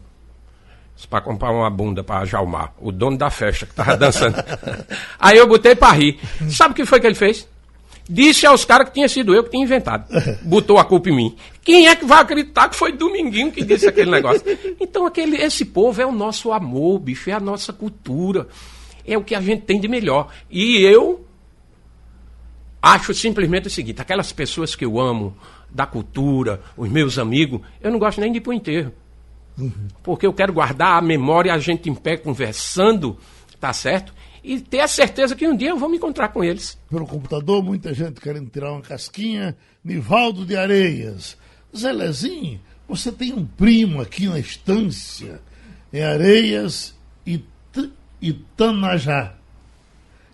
[1.08, 4.36] Para comprar uma bunda para Jalmar, o dono da festa que estava dançando.
[5.18, 6.18] Aí eu botei para rir.
[6.50, 7.48] Sabe o que foi que ele fez?
[8.08, 10.06] Disse aos caras que tinha sido eu que tinha inventado.
[10.42, 11.36] Botou a culpa em mim.
[11.62, 14.42] Quem é que vai acreditar que foi Dominguinho que disse aquele negócio?
[14.80, 18.48] Então, aquele, esse povo é o nosso amor, bicho, é a nossa cultura.
[19.06, 20.28] É o que a gente tem de melhor.
[20.50, 21.24] E eu
[22.80, 25.36] acho simplesmente o seguinte: aquelas pessoas que eu amo,
[25.70, 28.92] da cultura, os meus amigos, eu não gosto nem de ir para o enterro.
[29.58, 29.88] Uhum.
[30.02, 33.18] Porque eu quero guardar a memória, a gente em pé conversando,
[33.60, 34.14] tá certo?
[34.48, 36.78] E ter a certeza que um dia eu vou me encontrar com eles.
[36.88, 39.54] Pelo computador, muita gente querendo tirar uma casquinha.
[39.84, 41.36] Nivaldo de Areias.
[41.76, 42.58] Zelezinho,
[42.88, 45.38] você tem um primo aqui na estância,
[45.92, 47.44] em Areias e
[48.22, 49.34] Itanajá.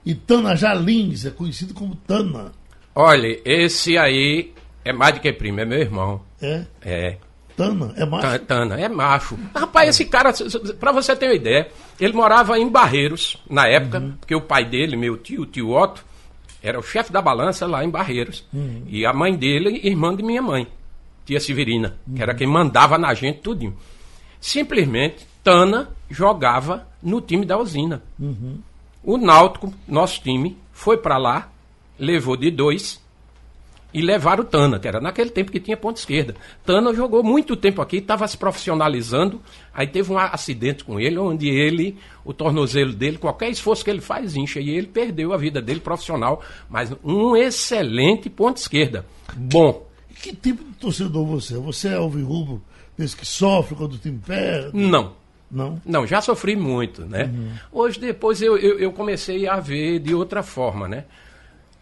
[0.07, 2.53] Itanajá Lins, é conhecido como Tana.
[2.95, 4.53] Olha, esse aí
[4.85, 6.23] é mais do que primo, é meu irmão.
[6.41, 6.65] É?
[6.83, 7.19] É.
[7.57, 8.39] Tana, é macho?
[8.41, 9.39] Tana, é macho.
[9.55, 10.33] Rapaz, esse cara,
[10.81, 11.69] pra você ter uma ideia,
[12.01, 14.13] ele morava em Barreiros, na época, uhum.
[14.19, 16.05] porque o pai dele, meu tio, o tio Otto,
[16.63, 18.45] era o chefe da balança lá em Barreiros.
[18.53, 18.83] Uhum.
[18.89, 20.67] E a mãe dele, irmã de minha mãe,
[21.25, 22.15] tia Severina, uhum.
[22.15, 23.77] que era quem mandava na gente tudinho.
[24.41, 28.03] Simplesmente, Tana jogava no time da usina.
[28.19, 28.59] Uhum.
[29.03, 31.51] O Náutico, nosso time, foi para lá,
[31.99, 33.04] levou de dois
[33.95, 36.35] e levaram o Tana, que era naquele tempo que tinha ponta esquerda.
[36.67, 39.41] Tana jogou muito tempo aqui, estava se profissionalizando,
[39.73, 44.01] aí teve um acidente com ele, onde ele, o tornozelo dele, qualquer esforço que ele
[44.01, 49.07] faz, incha, e ele perdeu a vida dele profissional, mas um excelente ponta esquerda.
[49.37, 49.87] Bom.
[50.09, 51.59] Que, que tipo de torcedor você é?
[51.59, 52.61] Você é alvirrubro,
[52.99, 54.77] desse que sofre quando o time perde?
[54.77, 55.13] Não.
[55.49, 55.81] Não?
[55.87, 57.31] Não, já sofri muito, né?
[57.33, 57.53] Uhum.
[57.71, 61.05] Hoje, depois, eu, eu, eu comecei a ver de outra forma, né?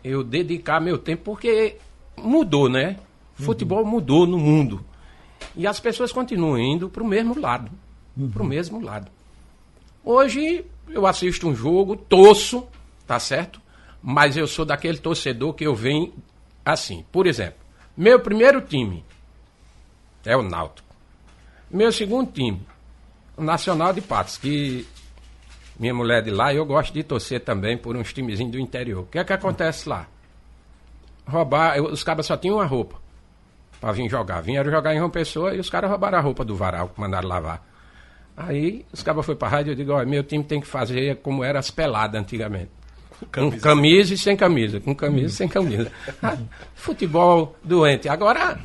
[0.04, 1.78] Eu dedicar meu tempo, porque
[2.16, 2.96] mudou, né?
[3.38, 3.46] Uhum.
[3.46, 4.84] Futebol mudou no mundo.
[5.56, 7.70] E as pessoas continuam indo para o mesmo lado.
[8.16, 8.30] Uhum.
[8.30, 9.10] Para o mesmo lado.
[10.04, 12.66] Hoje eu assisto um jogo, torço,
[13.06, 13.60] tá certo?
[14.02, 16.12] Mas eu sou daquele torcedor que eu venho
[16.64, 17.04] assim.
[17.12, 17.58] Por exemplo,
[17.96, 19.04] meu primeiro time
[20.24, 20.88] é o Náutico.
[21.70, 22.60] Meu segundo time,
[23.36, 24.86] o Nacional de Patos, que
[25.78, 29.02] minha mulher de lá, eu gosto de torcer também por uns timezinhos do interior.
[29.02, 30.06] O que é que acontece lá?
[31.26, 31.80] Roubar.
[31.82, 32.96] Os cabas só tinham uma roupa
[33.80, 34.40] para vir jogar.
[34.40, 37.66] Vieram jogar em João Pessoa e os caras roubaram a roupa do varal, mandaram lavar.
[38.36, 41.16] Aí os cabas foram pra rádio e eu digo, olha, meu time tem que fazer
[41.16, 42.70] como era as peladas antigamente.
[43.32, 45.92] Com camisa e sem camisa, com camisa e sem camisa.
[46.22, 46.36] Ah,
[46.74, 48.08] Futebol doente.
[48.08, 48.58] Agora,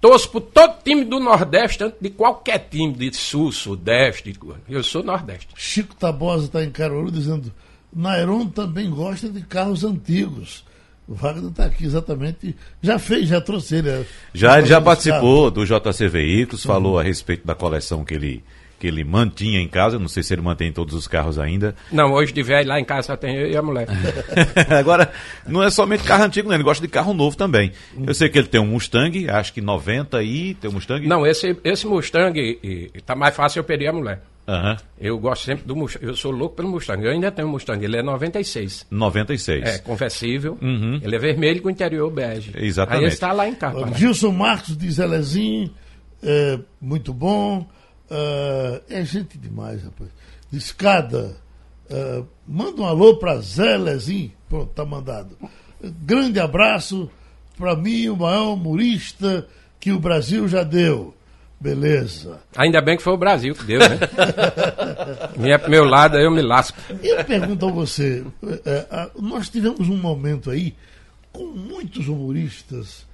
[0.00, 4.32] torço por todo time do Nordeste, tanto de qualquer time, de Sul, Sudeste.
[4.32, 5.48] de- Eu sou Nordeste.
[5.56, 7.52] Chico Tabosa está em Caruaru dizendo:
[7.92, 10.64] Nairon também gosta de carros antigos.
[11.08, 12.56] O Wagner está aqui exatamente.
[12.82, 13.88] Já fez, já trouxe ele.
[13.90, 18.12] é, Já, ele já os participou do JC Veículos, falou a respeito da coleção que
[18.12, 18.42] ele,
[18.80, 20.00] que ele mantinha em casa.
[20.00, 21.76] Não sei se ele mantém todos os carros ainda.
[21.92, 23.86] Não, hoje de velho lá em casa só tem eu e a mulher.
[24.76, 25.12] Agora,
[25.46, 26.56] não é somente carro antigo, não.
[26.56, 27.70] Ele gosta de carro novo também.
[28.04, 31.06] Eu sei que ele tem um Mustang, acho que 90 e tem um Mustang.
[31.06, 34.20] Não, esse, esse Mustang e, e tá mais fácil eu perder a mulher.
[34.46, 34.76] Aham.
[34.98, 36.06] Eu gosto sempre do Mustang.
[36.06, 37.04] Eu sou louco pelo Mustang.
[37.04, 37.84] Eu ainda tenho um Mustang.
[37.84, 38.86] Ele é 96.
[38.90, 39.64] 96.
[39.64, 40.56] É, conversível.
[41.02, 42.52] Ele é vermelho com interior bege.
[42.54, 43.00] Exatamente.
[43.00, 43.78] Aí ele está lá em casa.
[43.78, 45.70] Ó, Gilson Marcos diz Elezinho,
[46.22, 47.66] é, muito bom.
[48.10, 50.10] é, é gente demais, rapaz.
[50.52, 51.36] Escada,
[51.90, 54.32] é, manda um alô para Zé Lezinho.
[54.48, 55.36] Pronto, tá mandado.
[55.82, 57.10] Grande abraço
[57.58, 59.46] para mim, o maior humorista
[59.80, 61.14] que o Brasil já deu.
[61.58, 62.40] Beleza.
[62.54, 63.98] Ainda bem que foi o Brasil que deu, né?
[65.36, 66.76] Vinha pro meu lado, aí eu me lasco.
[67.02, 68.24] Eu pergunto a você,
[68.64, 70.74] é, nós tivemos um momento aí
[71.32, 73.06] com muitos humoristas,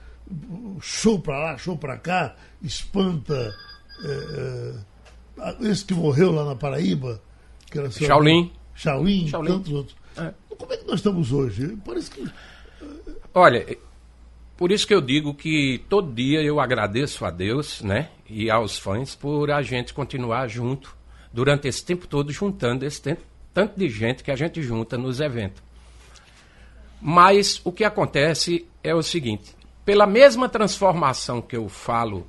[0.80, 3.54] show pra lá, show pra cá, espanta
[4.04, 4.74] é,
[5.38, 7.20] é, esse que morreu lá na Paraíba,
[7.70, 8.50] que era seu- Shaolin.
[8.74, 9.52] Shaolin, Shaolin.
[9.52, 9.96] tantos outros.
[10.16, 10.32] É.
[10.56, 11.76] Como é que nós estamos hoje?
[11.84, 12.28] Parece que
[13.34, 13.64] Olha,
[14.62, 18.10] por isso que eu digo que todo dia eu agradeço a Deus, né?
[18.30, 20.96] E aos fãs por a gente continuar junto
[21.32, 23.22] durante esse tempo todo, juntando esse tempo,
[23.52, 25.60] tanto de gente que a gente junta nos eventos.
[27.00, 29.52] Mas o que acontece é o seguinte:
[29.84, 32.24] pela mesma transformação que eu falo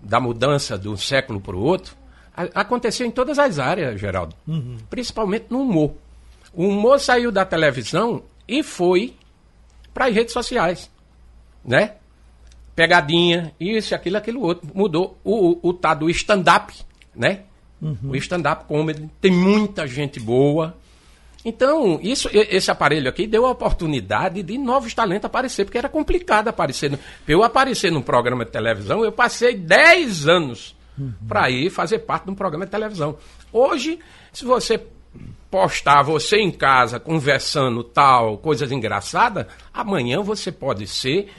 [0.00, 1.94] da mudança de um século para o outro,
[2.54, 4.34] aconteceu em todas as áreas, Geraldo.
[4.88, 5.92] Principalmente no humor.
[6.54, 9.14] O humor saiu da televisão e foi
[9.92, 10.90] para as redes sociais,
[11.66, 11.94] né?
[12.74, 14.70] Pegadinha, isso, aquilo, aquilo outro.
[14.74, 16.74] Mudou o, o, o tal do stand-up,
[17.14, 17.40] né?
[18.04, 19.08] O stand-up comedy.
[19.20, 20.76] Tem muita gente boa.
[21.44, 26.48] Então, isso, esse aparelho aqui deu a oportunidade de novos talentos aparecer, porque era complicado
[26.48, 26.90] aparecer.
[26.90, 26.98] Pra
[27.28, 30.74] eu aparecer num programa de televisão, eu passei 10 anos
[31.28, 33.16] para ir fazer parte de um programa de televisão.
[33.52, 33.98] Hoje,
[34.32, 34.82] se você
[35.50, 41.30] postar você em casa conversando tal, coisas engraçadas, amanhã você pode ser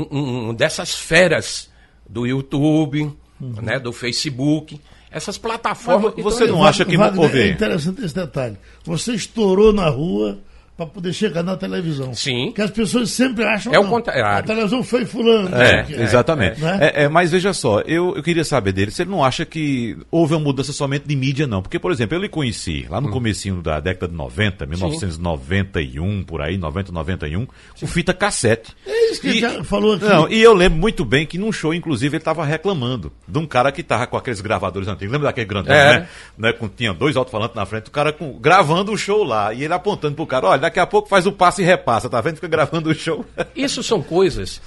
[0.00, 1.70] um, um- dessas feras
[2.08, 4.80] do YouTube, né, do Facebook,
[5.10, 6.12] essas plataformas.
[6.14, 8.56] Mas você Então, não acha que não- Wagner, é interessante esse detalhe.
[8.84, 10.38] Você estourou na rua
[10.76, 12.12] para poder chegar na televisão.
[12.12, 12.52] Sim.
[12.54, 14.22] Que as pessoas sempre acham É o não, contrário.
[14.26, 15.56] A televisão foi fulano.
[15.56, 16.62] É, que- exatamente.
[16.62, 16.68] é.
[16.80, 19.96] É, é, mas veja só, eu, eu queria saber dele, se ele não acha que
[20.10, 21.62] houve uma mudança somente de mídia, não.
[21.62, 26.42] Porque, por exemplo, eu lhe conheci lá no comecinho da década de 90, 1991, por
[26.42, 27.46] aí, 90, 91,
[27.80, 28.74] com fita cassete.
[29.10, 30.04] Isso que ele já falou aqui.
[30.04, 33.46] Não, e eu lembro muito bem que num show, inclusive, ele estava reclamando de um
[33.46, 35.12] cara que tava com aqueles gravadores antigos.
[35.12, 36.00] Lembra daquele grandão, É.
[36.00, 36.08] né?
[36.36, 36.52] né?
[36.52, 39.52] Com, tinha dois alto-falantes na frente, o cara com- gravando o show lá.
[39.54, 42.20] E ele apontando pro cara, olha, daqui a pouco faz o passe e repassa, tá
[42.20, 42.36] vendo?
[42.36, 43.24] Fica gravando o show.
[43.54, 44.60] Isso são coisas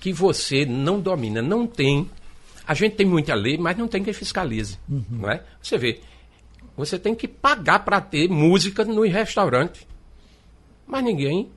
[0.00, 2.10] que você não domina, não tem.
[2.66, 4.78] A gente tem muita lei, mas não tem quem fiscalize.
[4.88, 5.42] Não é?
[5.62, 6.00] Você vê,
[6.76, 9.86] você tem que pagar para ter música no restaurante.
[10.86, 11.48] Mas ninguém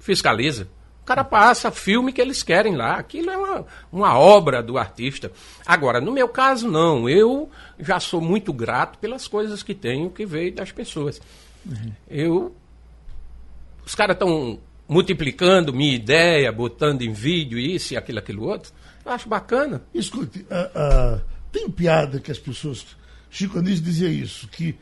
[0.00, 0.68] fiscaliza.
[1.04, 2.94] O cara passa filme que eles querem lá.
[2.94, 5.30] Aquilo é uma, uma obra do artista.
[5.66, 7.06] Agora, no meu caso, não.
[7.06, 11.20] Eu já sou muito grato pelas coisas que tenho que veio das pessoas.
[12.08, 12.56] Eu
[13.84, 18.72] os caras estão multiplicando minha ideia, botando em vídeo isso e aquilo, aquilo outro.
[19.04, 19.82] Eu acho bacana.
[19.92, 21.20] Escute, ah, ah,
[21.52, 22.86] tem piada que as pessoas.
[23.28, 24.74] Chico Anísio dizia isso, que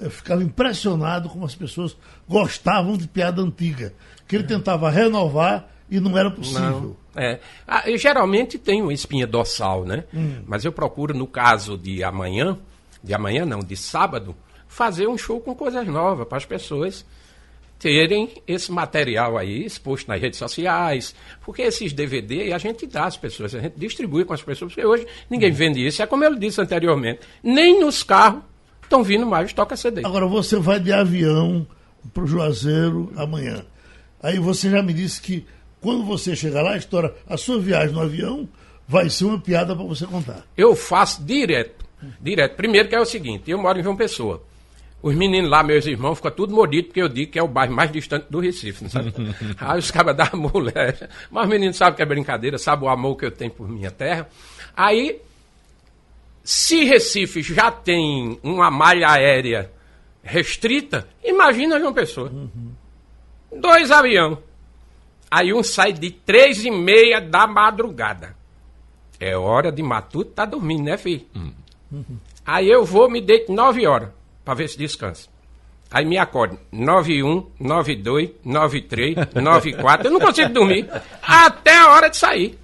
[0.00, 1.96] eh, ficava impressionado como as pessoas
[2.28, 3.92] gostavam de piada antiga.
[4.26, 6.96] Que ele tentava renovar e não era possível.
[7.14, 7.38] É.
[7.66, 10.04] Ah, eu geralmente tenho espinha dorsal, né?
[10.46, 12.58] Mas eu procuro, no caso de amanhã,
[13.02, 14.34] de amanhã não, de sábado,
[14.66, 17.06] fazer um show com coisas novas para as pessoas
[17.78, 23.16] terem esse material aí exposto nas redes sociais, porque esses DVD a gente dá às
[23.16, 26.02] pessoas, a gente distribui com as pessoas, porque hoje ninguém vende isso.
[26.02, 28.42] É como eu disse anteriormente, nem nos carros
[28.86, 30.02] estão vindo mais toca CD.
[30.04, 31.66] Agora você vai de avião
[32.12, 33.64] para o Juazeiro amanhã.
[34.22, 35.46] Aí você já me disse que
[35.80, 38.48] quando você chegar lá, a história, a sua viagem no avião
[38.88, 40.44] vai ser uma piada para você contar.
[40.56, 41.84] Eu faço direto.
[42.20, 42.56] Direto.
[42.56, 44.42] Primeiro que é o seguinte, eu moro em João Pessoa.
[45.02, 47.74] Os meninos lá, meus irmãos, ficam tudo mordidos, porque eu digo que é o bairro
[47.74, 49.12] mais distante do Recife, não sabe?
[49.60, 51.08] Aí os cabas da mulher.
[51.30, 53.90] Mas os meninos sabem que é brincadeira, sabem o amor que eu tenho por minha
[53.90, 54.28] terra.
[54.76, 55.20] Aí,
[56.46, 59.68] Se Recife já tem uma malha aérea
[60.22, 62.30] restrita, imagina João Pessoa.
[62.30, 62.70] Uhum.
[63.60, 64.38] Dois aviões.
[65.28, 68.36] Aí um sai de três e meia da madrugada.
[69.18, 71.26] É hora de matuto, tá dormindo, né, filho?
[71.34, 72.16] Uhum.
[72.46, 74.10] Aí eu vou, me deito nove horas,
[74.44, 75.28] para ver se descansa.
[75.90, 80.88] Aí me acordo, 91, 92, 93, 94, eu não consigo dormir
[81.20, 82.56] até a hora de sair.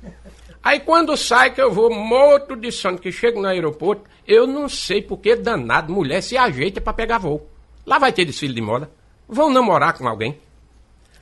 [0.63, 4.69] Aí quando sai que eu vou morto de sono, que chego no aeroporto, eu não
[4.69, 7.49] sei por que danado, mulher se ajeita para pegar voo.
[7.85, 8.91] Lá vai ter desfile de moda.
[9.29, 10.39] Vão namorar com alguém.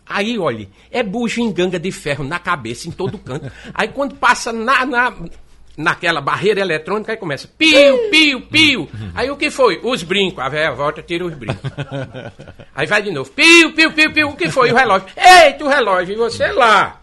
[0.06, 3.50] Aí, olha, é bugiganga de ferro na cabeça, em todo canto.
[3.72, 5.14] Aí quando passa na, na,
[5.76, 8.88] naquela barreira eletrônica, aí começa pio, pio, pio.
[9.14, 9.80] Aí o que foi?
[9.82, 10.44] Os brincos.
[10.44, 11.70] A velha volta, tira os brincos.
[12.74, 14.28] Aí vai de novo, pio, pio, pio, pio.
[14.30, 14.72] O que foi?
[14.72, 15.08] O relógio.
[15.16, 16.12] Eita, o relógio.
[16.12, 17.00] E você lá,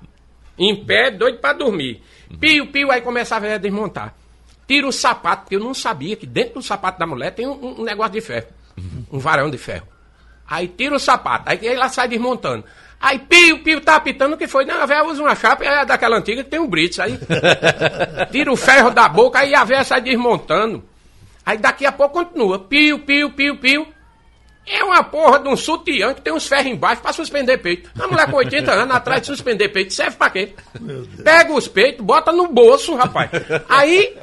[0.57, 2.03] em pé, doido para dormir.
[2.39, 2.91] Pio, pio.
[2.91, 4.13] Aí começa a desmontar.
[4.67, 7.79] Tira o sapato, porque eu não sabia que dentro do sapato da mulher tem um,
[7.79, 8.47] um negócio de ferro.
[9.11, 9.87] Um varão de ferro.
[10.47, 11.49] Aí tira o sapato.
[11.49, 12.65] Aí ela sai desmontando.
[12.99, 14.65] Aí pio, pio, tá apitando o que foi?
[14.65, 17.01] Não, a velha usa uma chapa é daquela antiga que tem um brito.
[17.01, 17.17] Aí
[18.31, 20.83] tira o ferro da boca, aí a velha sai desmontando.
[21.45, 22.59] Aí daqui a pouco continua.
[22.59, 23.87] Pio, pio, pio, pio.
[24.69, 27.89] É uma porra de um sutiã que tem uns ferros embaixo pra suspender peito.
[27.97, 30.53] A mulher com 80 anos atrás de suspender peito serve pra quê?
[31.23, 33.31] Pega os peitos, bota no bolso, rapaz.
[33.69, 34.17] Aí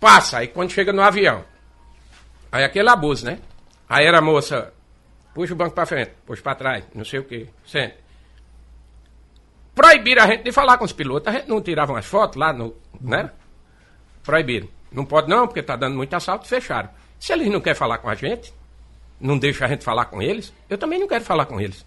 [0.00, 1.44] passa, aí quando chega no avião.
[2.50, 3.38] Aí aquele abuso, né?
[3.88, 4.72] Aí era a moça,
[5.32, 7.94] puxa o banco para frente, puxa para trás, não sei o quê, sente.
[9.76, 12.52] Proibiram a gente de falar com os pilotos, a gente não tirava umas fotos lá,
[12.52, 13.30] no, né?
[14.24, 14.68] Proibiram.
[14.90, 16.90] Não pode não, porque está dando muito assalto, fecharam.
[17.20, 18.52] Se eles não querem falar com a gente,
[19.20, 21.84] não deixam a gente falar com eles, eu também não quero falar com eles.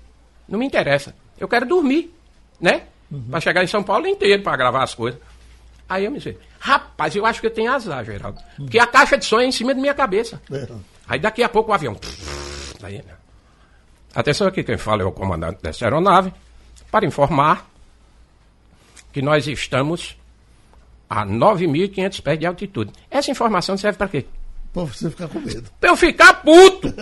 [0.47, 1.15] Não me interessa.
[1.39, 2.13] Eu quero dormir,
[2.59, 2.83] né?
[3.09, 3.23] Uhum.
[3.29, 5.19] Para chegar em São Paulo inteiro para gravar as coisas.
[5.87, 8.39] Aí eu me disse, rapaz, eu acho que eu tenho azar, Geraldo.
[8.57, 8.65] Uhum.
[8.65, 10.41] Porque a caixa de som é em cima da minha cabeça.
[10.51, 10.67] É.
[11.07, 11.97] Aí daqui a pouco o avião.
[12.81, 13.13] Aí, né?
[14.13, 16.33] Atenção aqui, quem fala é o comandante dessa aeronave,
[16.91, 17.69] para informar
[19.11, 20.17] que nós estamos
[21.09, 22.91] a 9.500 pés de altitude.
[23.09, 24.25] Essa informação serve para quê?
[24.73, 25.69] Para você ficar com medo.
[25.79, 26.93] Para eu ficar puto,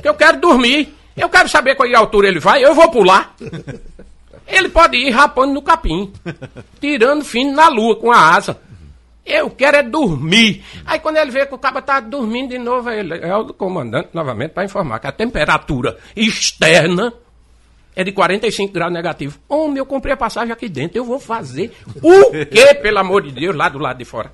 [0.00, 0.94] que eu quero dormir.
[1.16, 3.34] Eu quero saber qual altura ele vai, eu vou pular.
[4.46, 6.12] Ele pode ir rapando no capim,
[6.80, 8.58] tirando fino na lua com a asa.
[9.26, 10.64] Eu quero é dormir.
[10.86, 14.08] Aí quando ele vê que o cabo está dormindo de novo, ele é o comandante
[14.14, 17.12] novamente para informar que a temperatura externa
[17.94, 19.38] é de 45 graus negativo.
[19.48, 23.32] Homem, eu comprei a passagem aqui dentro, eu vou fazer o quê, pelo amor de
[23.32, 24.32] Deus, lá do lado de fora?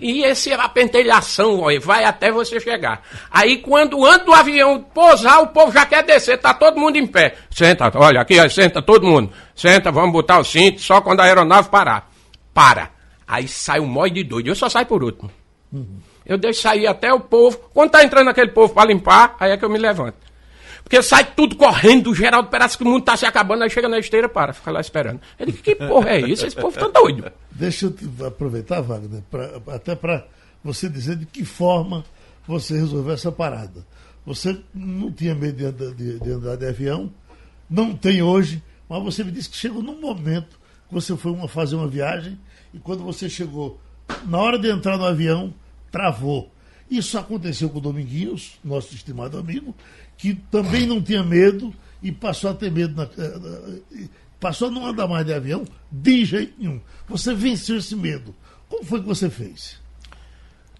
[0.00, 3.02] E esse é a pentelhação, olha, vai até você chegar.
[3.30, 7.06] Aí quando anda o avião pousar, o povo já quer descer, tá todo mundo em
[7.06, 7.36] pé.
[7.50, 9.32] Senta, olha, aqui, ó, senta todo mundo.
[9.54, 12.10] Senta, vamos botar o cinto, só quando a aeronave parar.
[12.52, 12.90] Para.
[13.26, 14.48] Aí sai um mói de doido.
[14.48, 15.30] Eu só saio por último.
[15.72, 15.98] Uhum.
[16.26, 17.58] Eu deixo sair até o povo.
[17.72, 20.16] Quando tá entrando aquele povo para limpar, aí é que eu me levanto.
[20.82, 23.88] Porque sai tudo correndo, o Geraldo parece que o mundo tá se acabando, aí chega
[23.88, 25.20] na esteira, para, fica lá esperando.
[25.38, 26.46] Ele que porra é isso?
[26.46, 27.30] Esse povo tá doido.
[27.50, 30.26] Deixa eu aproveitar, Wagner, pra, até para
[30.62, 32.04] você dizer de que forma
[32.46, 33.86] você resolveu essa parada.
[34.24, 37.12] Você não tinha medo de andar de, de, andar de avião,
[37.68, 41.48] não tem hoje, mas você me disse que chegou num momento que você foi uma,
[41.48, 42.38] fazer uma viagem
[42.72, 43.80] e quando você chegou,
[44.26, 45.52] na hora de entrar no avião,
[45.90, 46.50] travou.
[46.90, 49.74] Isso aconteceu com o Dominguinhos, nosso estimado amigo,
[50.22, 54.08] que também não tinha medo e passou a ter medo, na, eh, eh,
[54.38, 56.80] passou a não andar mais de avião de jeito nenhum.
[57.08, 58.32] Você venceu esse medo.
[58.68, 59.80] Como foi que você fez?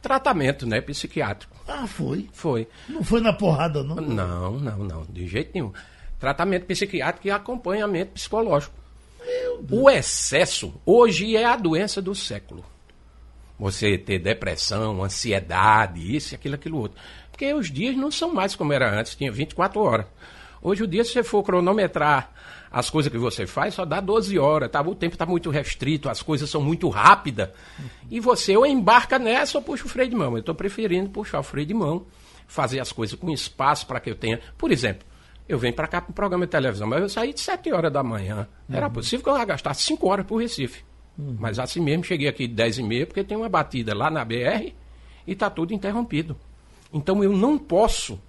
[0.00, 1.56] Tratamento, né, psiquiátrico.
[1.66, 2.30] Ah, foi?
[2.32, 2.68] Foi.
[2.88, 3.96] Não foi na porrada, não?
[3.96, 5.72] Não, não, não, de jeito nenhum.
[6.20, 8.76] Tratamento psiquiátrico e acompanhamento psicológico.
[9.68, 12.64] O excesso hoje é a doença do século.
[13.58, 17.00] Você ter depressão, ansiedade, isso, aquilo, aquilo outro.
[17.42, 20.06] Porque os dias não são mais como era antes, tinha 24 horas.
[20.62, 22.32] Hoje o dia, se você for cronometrar
[22.70, 24.70] as coisas que você faz, só dá 12 horas.
[24.70, 24.80] Tá?
[24.80, 27.48] O tempo está muito restrito, as coisas são muito rápidas.
[28.08, 30.34] E você ou embarca nessa ou puxa o freio de mão.
[30.34, 32.06] Eu estou preferindo puxar o freio de mão,
[32.46, 34.38] fazer as coisas com espaço para que eu tenha.
[34.56, 35.04] Por exemplo,
[35.48, 37.92] eu venho para cá para um programa de televisão, mas eu saí de 7 horas
[37.92, 38.46] da manhã.
[38.70, 38.92] Era uhum.
[38.92, 40.84] possível que eu gastar 5 horas para o Recife.
[41.18, 41.38] Uhum.
[41.40, 44.24] Mas assim mesmo, cheguei aqui de 10 e meia, porque tem uma batida lá na
[44.24, 44.70] BR
[45.26, 46.36] e está tudo interrompido.
[46.92, 48.20] Então eu não posso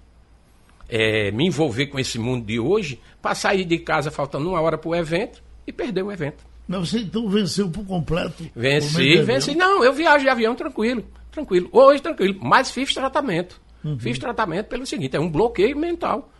[0.88, 4.78] é, me envolver com esse mundo de hoje para sair de casa faltando uma hora
[4.78, 6.44] para o evento e perder o evento.
[6.66, 8.44] Mas você então venceu por completo?
[8.54, 9.54] Venci, venci.
[9.54, 11.68] Não, eu viajo de avião tranquilo, tranquilo.
[11.72, 13.60] Hoje tranquilo, mas fiz tratamento.
[13.84, 13.98] Uhum.
[13.98, 16.30] Fiz tratamento pelo seguinte, é um bloqueio mental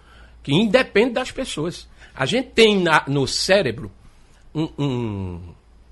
[0.43, 1.87] que independe das pessoas.
[2.15, 3.91] A gente tem na, no cérebro
[4.55, 5.41] um, um,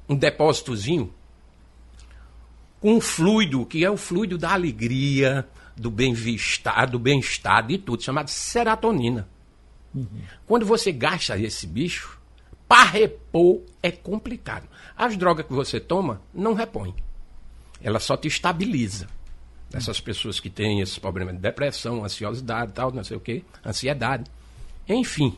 [0.08, 1.12] um depósitozinho
[2.80, 8.02] com um fluido, que é o fluido da alegria, do bem-estar, do bem-estar, de tudo,
[8.02, 9.28] chamado serotonina.
[9.94, 10.06] Uhum.
[10.46, 12.18] Quando você gasta esse bicho,
[12.68, 14.66] para repor é complicado.
[14.96, 16.94] As drogas que você toma não repõe.
[17.82, 19.06] Ela só te estabiliza.
[19.72, 24.30] Essas pessoas que têm esses problemas de depressão, ansiosidade, tal, não sei o quê, ansiedade.
[24.88, 25.36] Enfim.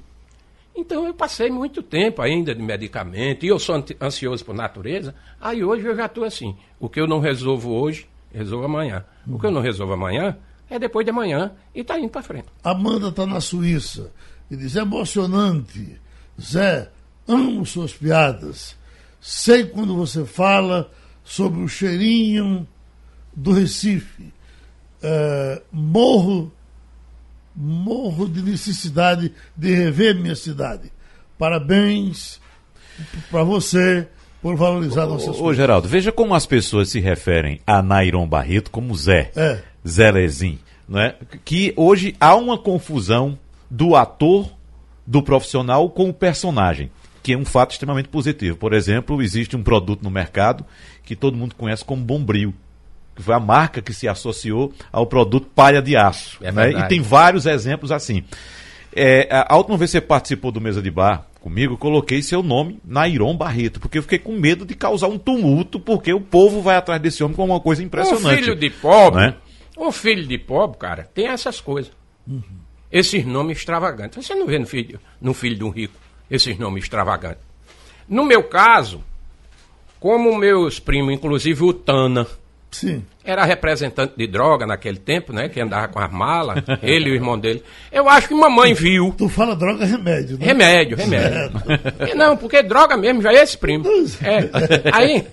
[0.76, 5.62] Então eu passei muito tempo ainda de medicamento, e eu sou ansioso por natureza, aí
[5.62, 6.56] hoje eu já estou assim.
[6.80, 9.04] O que eu não resolvo hoje, resolvo amanhã.
[9.26, 10.36] O que eu não resolvo amanhã,
[10.68, 12.48] é depois de amanhã e está indo para frente.
[12.62, 14.10] Amanda está na Suíça
[14.50, 16.00] e diz: é emocionante.
[16.40, 16.90] Zé,
[17.28, 18.76] amo suas piadas.
[19.20, 20.90] Sei quando você fala
[21.22, 22.66] sobre o cheirinho
[23.34, 24.32] do Recife.
[25.02, 26.52] É, morro,
[27.54, 30.92] morro de necessidade de rever minha cidade.
[31.38, 32.40] Parabéns
[33.30, 34.08] para você
[34.44, 38.70] por valorizar nossas Ô, ô Geraldo, veja como as pessoas se referem a Nairon Barreto
[38.70, 39.30] como Zé.
[39.34, 39.62] É.
[39.88, 40.58] Zé Lezin.
[40.86, 41.14] Né?
[41.46, 43.38] Que hoje há uma confusão
[43.70, 44.50] do ator,
[45.06, 46.90] do profissional com o personagem
[47.22, 48.54] que é um fato extremamente positivo.
[48.58, 50.62] Por exemplo, existe um produto no mercado
[51.02, 52.52] que todo mundo conhece como Bombril,
[53.16, 56.36] que foi a marca que se associou ao produto palha de aço.
[56.42, 56.70] É né?
[56.70, 58.22] E tem vários exemplos assim.
[58.94, 62.80] É, a última vez que você participou do Mesa de Bar comigo, coloquei seu nome
[62.82, 66.74] Nairon Barreto, porque eu fiquei com medo de causar um tumulto, porque o povo vai
[66.74, 68.40] atrás desse homem com uma coisa impressionante.
[68.40, 69.36] O filho de pobre, né?
[69.76, 71.92] o filho de pobre, cara, tem essas coisas.
[72.26, 72.42] Uhum.
[72.90, 74.24] Esses nomes extravagantes.
[74.24, 75.92] Você não vê no filho, no filho de um rico
[76.30, 77.42] esses nomes extravagantes.
[78.08, 79.04] No meu caso,
[80.00, 82.26] como meus primos, inclusive o Tana,
[82.74, 83.04] Sim.
[83.24, 85.48] Era representante de droga naquele tempo, né?
[85.48, 87.62] Que andava com as malas, ele e o irmão dele.
[87.92, 89.14] Eu acho que mamãe viu.
[89.16, 90.46] Tu fala droga remédio, né?
[90.46, 91.52] Remédio, remédio.
[92.16, 93.84] Não, porque droga mesmo já é esse primo.
[94.20, 94.90] É.
[94.92, 95.24] Aí,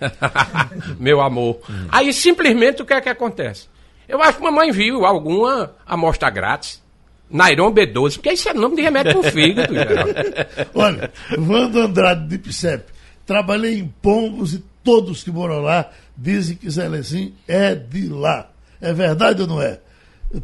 [0.99, 1.59] meu amor.
[1.89, 3.67] Aí simplesmente o que é que acontece?
[4.07, 6.79] Eu acho que mamãe viu alguma amostra grátis
[7.27, 9.73] Nairon B12, porque isso é nome de remédio pro fígado.
[10.75, 12.83] Olha, Wando Andrade de Picep,
[13.25, 18.51] trabalhei em Pombos e todos que moram lá dizem que Zelezinho é de lá.
[18.79, 19.79] É verdade ou não é?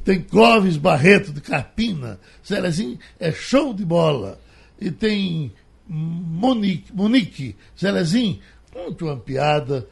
[0.04, 4.40] Tem Clóvis Barreto de Carpina, Zelezinho é show de bola.
[4.80, 5.54] E tem
[5.88, 8.40] Monique, Monique Zelezinho,
[8.72, 9.88] conte uma piada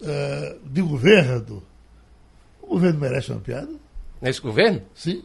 [0.00, 1.62] uh, de governo.
[2.62, 3.72] O governo merece uma piada?
[4.20, 4.82] Nesse governo?
[4.94, 5.22] Sim.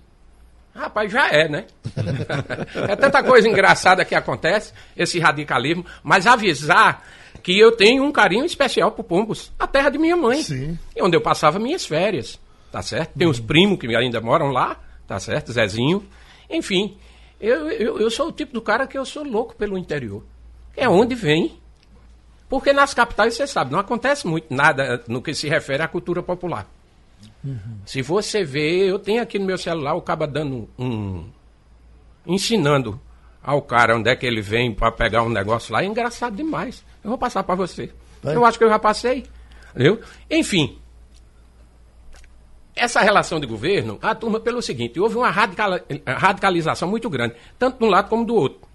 [0.74, 1.66] Rapaz, já é, né?
[2.88, 7.04] é tanta coisa engraçada que acontece, esse radicalismo, mas avisar
[7.50, 10.78] que eu tenho um carinho especial por Pombos, a terra de minha mãe, Sim.
[11.02, 12.40] onde eu passava minhas férias,
[12.72, 13.18] tá certo?
[13.18, 13.32] Tem uhum.
[13.32, 15.52] os primos que ainda moram lá, tá certo?
[15.52, 16.06] Zezinho.
[16.48, 16.96] Enfim,
[17.42, 20.24] eu, eu, eu sou o tipo do cara que eu sou louco pelo interior.
[20.78, 21.58] É onde vem.
[22.48, 26.22] Porque nas capitais, você sabe, não acontece muito nada no que se refere à cultura
[26.22, 26.68] popular.
[27.44, 27.80] Uhum.
[27.84, 31.26] Se você vê, eu tenho aqui no meu celular o cara dando um.
[32.28, 33.02] ensinando
[33.42, 35.82] ao cara onde é que ele vem para pegar um negócio lá.
[35.82, 36.86] É engraçado demais.
[37.04, 37.92] Eu vou passar para você.
[38.22, 38.36] Vai.
[38.36, 39.26] Eu acho que eu já passei.
[39.74, 40.02] Entendeu?
[40.30, 40.78] Enfim.
[42.76, 47.86] Essa relação de governo, a turma, pelo seguinte, houve uma radicalização muito grande, tanto de
[47.86, 48.68] um lado como do outro.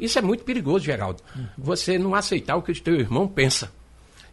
[0.00, 1.22] Isso é muito perigoso, Geraldo.
[1.56, 3.72] Você não aceitar o que o teu irmão pensa.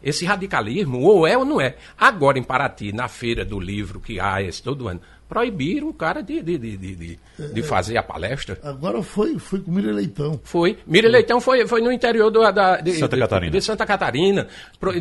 [0.01, 1.77] Esse radicalismo, ou é ou não é.
[1.97, 5.01] Agora, em Paraty, na feira do livro que há esse todo ano,
[5.33, 8.59] proibiram o cara de, de, de, de, de é, fazer a palestra.
[8.61, 10.39] Agora foi, foi com Mira Leitão.
[10.43, 10.77] Foi.
[10.85, 13.51] Mira Leitão foi, foi no interior do, da, de, Santa Catarina.
[13.51, 14.47] De, Santa Catarina.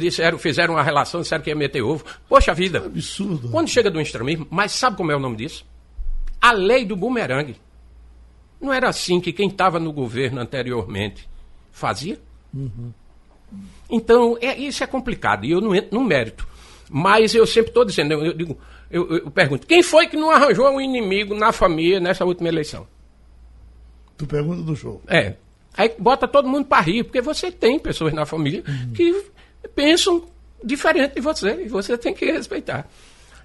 [0.01, 2.03] Disseram, fizeram uma relação, disseram que ia meter ovo.
[2.27, 2.79] Poxa vida.
[2.79, 3.51] É absurdo.
[3.51, 5.67] Quando chega do extremismo, mas sabe como é o nome disso?
[6.41, 7.57] A lei do bumerangue.
[8.59, 11.29] Não era assim que quem estava no governo anteriormente
[11.71, 12.19] fazia?
[12.55, 12.91] Uhum.
[13.91, 16.49] Então, é, isso é complicado, e eu não entro no mérito.
[16.89, 18.59] Mas eu sempre estou dizendo, eu, eu digo,
[18.93, 22.87] eu, eu, pergunto, quem foi que não arranjou um inimigo na família nessa última eleição?
[24.17, 25.01] Tu pergunta do show.
[25.09, 25.35] É.
[25.75, 28.93] Aí bota todo mundo para rir, porque você tem pessoas na família uhum.
[28.93, 29.25] que
[29.75, 30.25] pensam
[30.63, 32.87] diferente de você, e você tem que respeitar.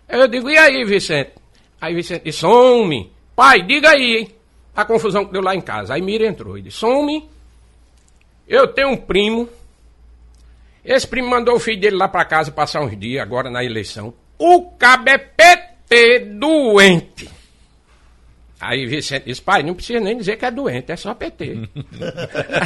[0.08, 1.32] Aí eu digo, e aí, Vicente?
[1.80, 3.12] Aí Vicente disse, some.
[3.36, 4.32] Pai, diga aí, hein?
[4.76, 5.94] A confusão que deu lá em casa.
[5.94, 7.28] Aí Mira entrou e disse, some.
[8.48, 9.50] Eu tenho um primo
[10.88, 14.14] esse primo mandou o filho dele lá para casa passar uns dias, agora na eleição.
[14.38, 17.38] O cabo é PT doente.
[18.60, 21.70] Aí Vicente disse, pai, não precisa nem dizer que é doente, é só PT.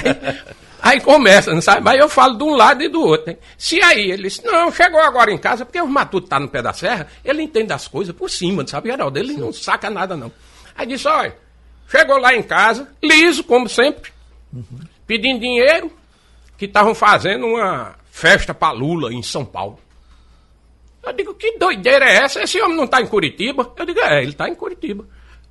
[0.02, 1.82] aí, aí, começa, não sabe?
[1.82, 3.32] Mas eu falo de um lado e do outro.
[3.32, 3.38] Hein?
[3.58, 6.62] Se aí ele disse, não, chegou agora em casa, porque o Matuto tá no pé
[6.62, 9.20] da serra, ele entende as coisas por cima, sabe, Geraldo?
[9.20, 9.40] Ele Sim.
[9.40, 10.32] não saca nada, não.
[10.78, 11.36] Aí disse, olha,
[11.90, 14.12] chegou lá em casa, liso, como sempre,
[14.54, 14.64] uhum.
[15.06, 15.92] pedindo dinheiro,
[16.58, 19.78] que estavam fazendo uma festa para Lula em São Paulo.
[21.04, 22.44] Eu digo, que doideira é essa?
[22.44, 23.74] Esse homem não está em Curitiba?
[23.76, 25.08] Eu digo, é, ele está em Curitiba.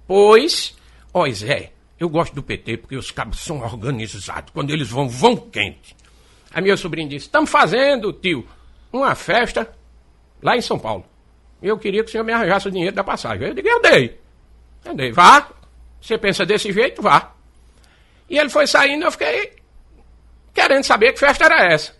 [0.06, 0.76] Pois,
[1.12, 4.52] ó Zé, eu gosto do PT porque os cabos são organizados.
[4.52, 5.96] Quando eles vão, vão quente.
[6.52, 8.46] Aí meu sobrinho disse, estamos fazendo, tio,
[8.92, 9.72] uma festa
[10.42, 11.04] lá em São Paulo.
[11.62, 13.46] Eu queria que o senhor me arranjasse o dinheiro da passagem.
[13.46, 14.18] Eu digo, eu dei.
[14.84, 15.50] Eu dei, vá.
[16.00, 17.34] Você pensa desse jeito, vá.
[18.28, 19.56] E ele foi saindo, eu fiquei
[20.54, 21.94] querendo saber que festa era essa.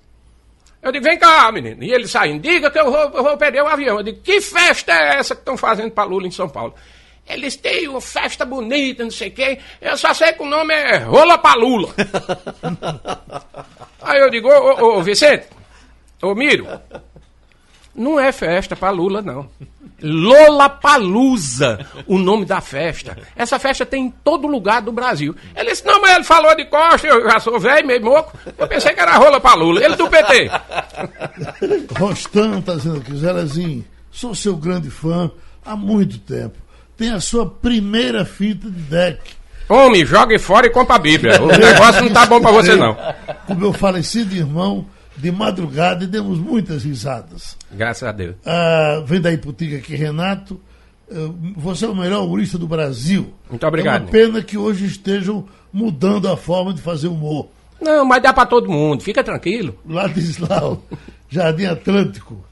[0.83, 1.85] Eu digo, vem cá, menino.
[1.85, 3.99] E ele saindo, diga que eu vou, eu vou perder o avião.
[3.99, 6.75] Eu digo, que festa é essa que estão fazendo para Lula em São Paulo?
[7.29, 9.59] Eles têm uma festa bonita, não sei o quê.
[9.81, 11.95] Eu só sei que o nome é Rola pra Lula.
[14.03, 15.47] Aí eu digo, ô, ô, ô Vicente,
[16.23, 16.67] ô Miro,
[17.95, 19.49] não é festa para Lula, não.
[20.03, 23.17] Lola Palusa, o nome da festa.
[23.37, 25.35] Essa festa tem em todo lugar do Brasil.
[25.55, 28.37] Ele disse, não, mas ele falou de costa, eu já sou velho, meio moco.
[28.57, 29.85] Eu pensei que era rola pra Lula.
[29.85, 30.51] Ele do PT.
[31.99, 35.31] Rostan tá dizendo aqui, Zelezinho, sou seu grande fã
[35.65, 36.57] há muito tempo.
[36.97, 39.21] Tem a sua primeira fita de deck.
[39.69, 41.41] Homem, jogue fora e compra a Bíblia.
[41.41, 42.97] O negócio não tá bom pra você, não.
[43.47, 44.85] Com meu falecido irmão,
[45.21, 47.57] de madrugada, e demos muitas risadas.
[47.73, 48.37] Graças a Deus.
[48.45, 50.61] Ah, vem daí pro Tica aqui, Renato.
[51.11, 53.33] Ah, Você é o melhor humorista do Brasil.
[53.49, 54.03] Muito obrigado.
[54.03, 57.49] É uma pena que hoje estejam mudando a forma de fazer humor.
[57.81, 59.79] Não, mas dá pra todo mundo, fica tranquilo.
[59.89, 60.83] Ladislau,
[61.29, 62.45] Jardim Atlântico.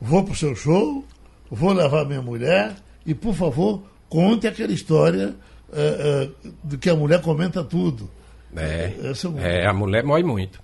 [0.00, 1.04] Vou pro seu show,
[1.50, 5.34] vou levar minha mulher e, por favor, conte aquela história
[5.72, 6.28] eh,
[6.64, 8.08] de que a mulher comenta tudo.
[8.56, 10.60] É, é é, a mulher mói muito.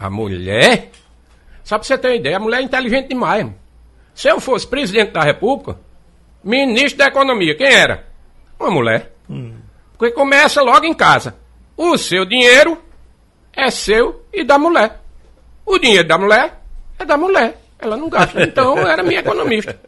[0.00, 0.90] A mulher,
[1.64, 3.40] só pra você ter uma ideia, a mulher é inteligente demais.
[3.40, 3.54] irmão.
[4.14, 5.78] Se eu fosse presidente da República,
[6.42, 8.06] ministro da Economia, quem era?
[8.58, 9.12] Uma mulher.
[9.98, 11.34] Porque começa logo em casa.
[11.76, 12.82] O seu dinheiro
[13.52, 15.00] é seu e da mulher.
[15.66, 16.60] O dinheiro da mulher
[16.98, 17.58] é da mulher.
[17.78, 18.42] Ela não gasta.
[18.42, 19.78] Então era minha economista.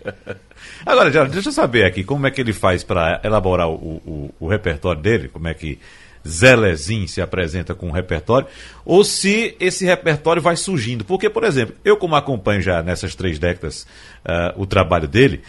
[0.84, 4.48] Agora, deixa eu saber aqui como é que ele faz para elaborar o, o- o
[4.48, 5.78] repertório dele, como é que
[6.26, 8.46] Zelezinho se apresenta com o repertório,
[8.84, 11.04] ou se esse repertório vai surgindo.
[11.04, 13.86] Porque, por exemplo, eu como acompanho já nessas três décadas
[14.24, 15.42] ah, o trabalho dele,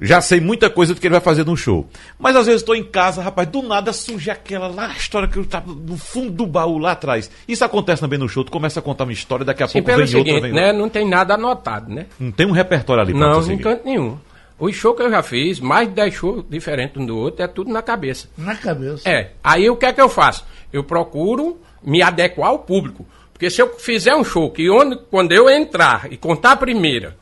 [0.00, 1.88] já sei muita coisa do que ele vai fazer no show.
[2.18, 5.72] Mas às vezes estou em casa, rapaz, do nada surge aquela lá, história que estava
[5.72, 7.30] no fundo do baú lá atrás.
[7.48, 9.86] Isso acontece também no show, tu começa a contar uma história, daqui a Sim, pouco
[9.86, 10.66] vem outra, seguinte, vem né?
[10.66, 10.78] outra.
[10.78, 12.06] Não tem nada anotado, né?
[12.20, 14.18] Não tem um repertório ali pra Não, em canto nenhum.
[14.58, 17.48] Os shows que eu já fiz, mais de 10 shows diferentes um do outro, é
[17.48, 18.28] tudo na cabeça.
[18.38, 19.08] Na cabeça.
[19.08, 20.44] É, aí o que é que eu faço?
[20.72, 23.06] Eu procuro me adequar ao público.
[23.32, 27.16] Porque se eu fizer um show que onde, quando eu entrar e contar a primeira,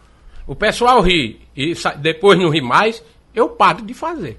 [0.47, 3.03] o pessoal ri e depois não ri mais,
[3.35, 4.39] eu paro de fazer.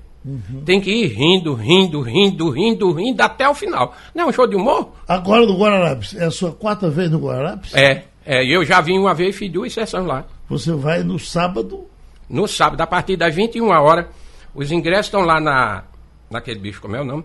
[0.66, 3.94] Tem que ir rindo, rindo, rindo, rindo, rindo até o final.
[4.14, 4.94] Não é um show de humor?
[5.08, 7.76] Agora no Guararapes, é a sua quarta vez no Guararapes?
[7.76, 10.26] É, é, eu já vim uma vez e fiz duas sessões lá.
[10.50, 11.86] Você vai no sábado,
[12.30, 14.08] No sábado, a partir das 21 horas,
[14.54, 15.84] os ingressos estão lá na.
[16.30, 17.24] Naquele bicho, como é o nome?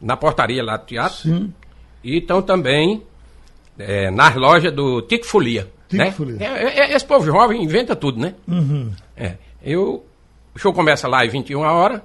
[0.00, 1.18] Na portaria lá do teatro.
[1.18, 1.52] sim.
[2.02, 3.02] E estão também
[3.78, 5.70] é, nas lojas do Tico Folia.
[5.88, 6.10] Tico né?
[6.10, 6.36] Folia.
[6.40, 8.34] É, é, esse povo jovem inventa tudo, né?
[9.16, 10.04] É, eu,
[10.54, 12.00] o show começa lá às 21 horas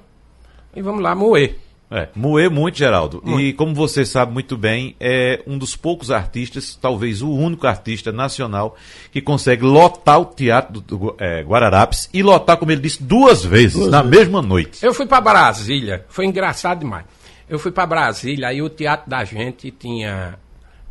[0.76, 1.56] e vamos lá moer.
[1.90, 3.22] É, moer muito, Geraldo.
[3.40, 8.12] E como você sabe muito bem, é um dos poucos artistas, talvez o único artista
[8.12, 8.76] nacional,
[9.12, 13.46] que consegue lotar o teatro do, do, é, Guararapes e lotar, como ele disse, duas
[13.46, 14.18] vezes, Duas na vezes.
[14.18, 14.84] mesma noite.
[14.84, 17.06] Eu fui para Brasília, foi engraçado demais.
[17.48, 20.40] Eu fui para Brasília, aí o teatro da gente tinha.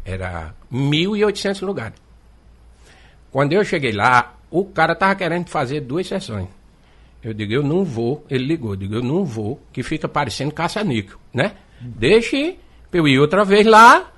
[0.05, 1.95] Era 1.800 lugares.
[3.33, 6.47] Quando eu cheguei lá, o cara tava querendo fazer duas sessões.
[7.25, 8.25] Eu digo, eu não vou.
[8.29, 11.53] Ele ligou, eu digo, eu não vou, que fica parecendo caça-níquel, né?
[11.81, 12.59] Deixe
[12.93, 14.11] eu ir outra vez lá.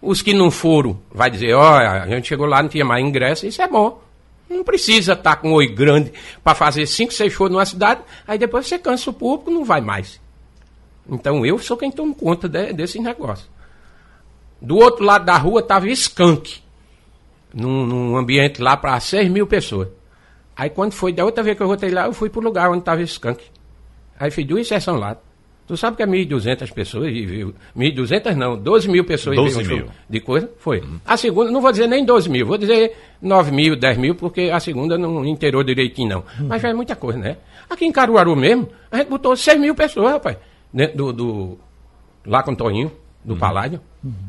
[0.00, 3.46] Os que não foram, vai dizer, olha, a gente chegou lá, não tinha mais ingresso,
[3.46, 4.00] isso é bom.
[4.48, 6.12] Não precisa estar com um oi grande
[6.44, 9.80] para fazer cinco, seis shows numa cidade, aí depois você cansa o público, não vai
[9.80, 10.20] mais.
[11.08, 13.48] Então eu sou quem tomo conta de, desse negócio.
[14.60, 16.60] Do outro lado da rua estava Skank,
[17.52, 19.88] num, num ambiente lá para 6 mil pessoas.
[20.56, 22.78] Aí quando foi da outra vez que eu voltei lá, eu fui pro lugar onde
[22.80, 23.44] estava Skank.
[24.18, 25.16] Aí fiz duas sessões lá.
[25.66, 27.52] Tu sabe que é 1.200 pessoas e viu.
[27.76, 29.86] 1.200 não, 12 mil pessoas 12 viram o mil.
[29.86, 30.50] show de coisa.
[30.58, 30.82] Foi.
[31.04, 34.42] A segunda, não vou dizer nem 12 mil, vou dizer 9 mil, 10 mil, porque
[34.42, 36.24] a segunda não inteirou direitinho, não.
[36.46, 37.36] Mas já é muita coisa, né?
[37.68, 40.36] Aqui em Caruaru mesmo, a gente botou 6 mil pessoas, rapaz.
[40.72, 41.12] Dentro do.
[41.12, 41.58] do-
[42.24, 42.92] lá com o Toninho,
[43.24, 43.80] do Paládio.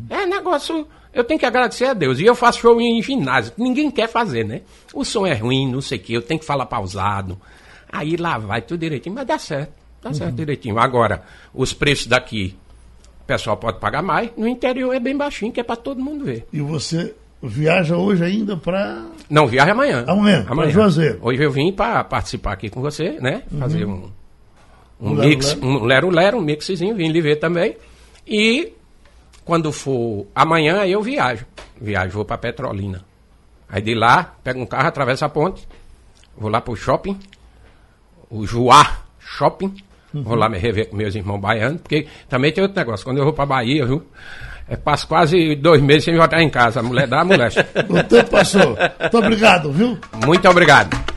[0.09, 0.87] É negócio.
[1.17, 2.19] Eu tenho que agradecer a Deus.
[2.19, 3.51] E eu faço show em ginásio.
[3.51, 4.61] que Ninguém quer fazer, né?
[4.93, 7.39] O som é ruim, não sei o quê, eu tenho que falar pausado.
[7.91, 9.73] Aí lá vai tudo direitinho, mas dá certo.
[9.99, 10.77] Dá certo direitinho.
[10.77, 11.23] Agora,
[11.55, 12.55] os preços daqui,
[13.23, 14.29] o pessoal pode pagar mais.
[14.37, 16.45] No interior é bem baixinho, que é para todo mundo ver.
[16.53, 19.03] E você viaja hoje ainda para.
[19.27, 20.05] Não, viaja amanhã.
[20.07, 20.69] Amanhã, amanhã.
[20.69, 21.17] Juazeiro.
[21.19, 23.41] Hoje eu vim para participar aqui com você, né?
[23.57, 24.11] Fazer um,
[25.01, 27.75] um, um mix, lero, um lero-lero, um mixzinho, vim lhe ver também.
[28.27, 28.76] E
[29.47, 31.45] quando for amanhã, eu viajo.
[31.79, 33.01] Viajo, vou para Petrolina.
[33.69, 35.65] Aí de lá, pego um carro, atravesso a ponte,
[36.37, 37.17] vou lá pro shopping,
[38.29, 39.73] o Juá Shopping,
[40.13, 40.23] uhum.
[40.23, 43.23] vou lá me rever com meus irmãos baianos, porque também tem outro negócio, quando eu
[43.23, 44.05] vou pra Bahia, viu?
[44.67, 46.81] É, passo quase dois meses sem voltar em casa.
[46.81, 47.49] A mulher dá, a mulher.
[47.87, 48.75] o tempo passou.
[48.99, 49.97] Muito obrigado, viu?
[50.25, 51.16] Muito obrigado.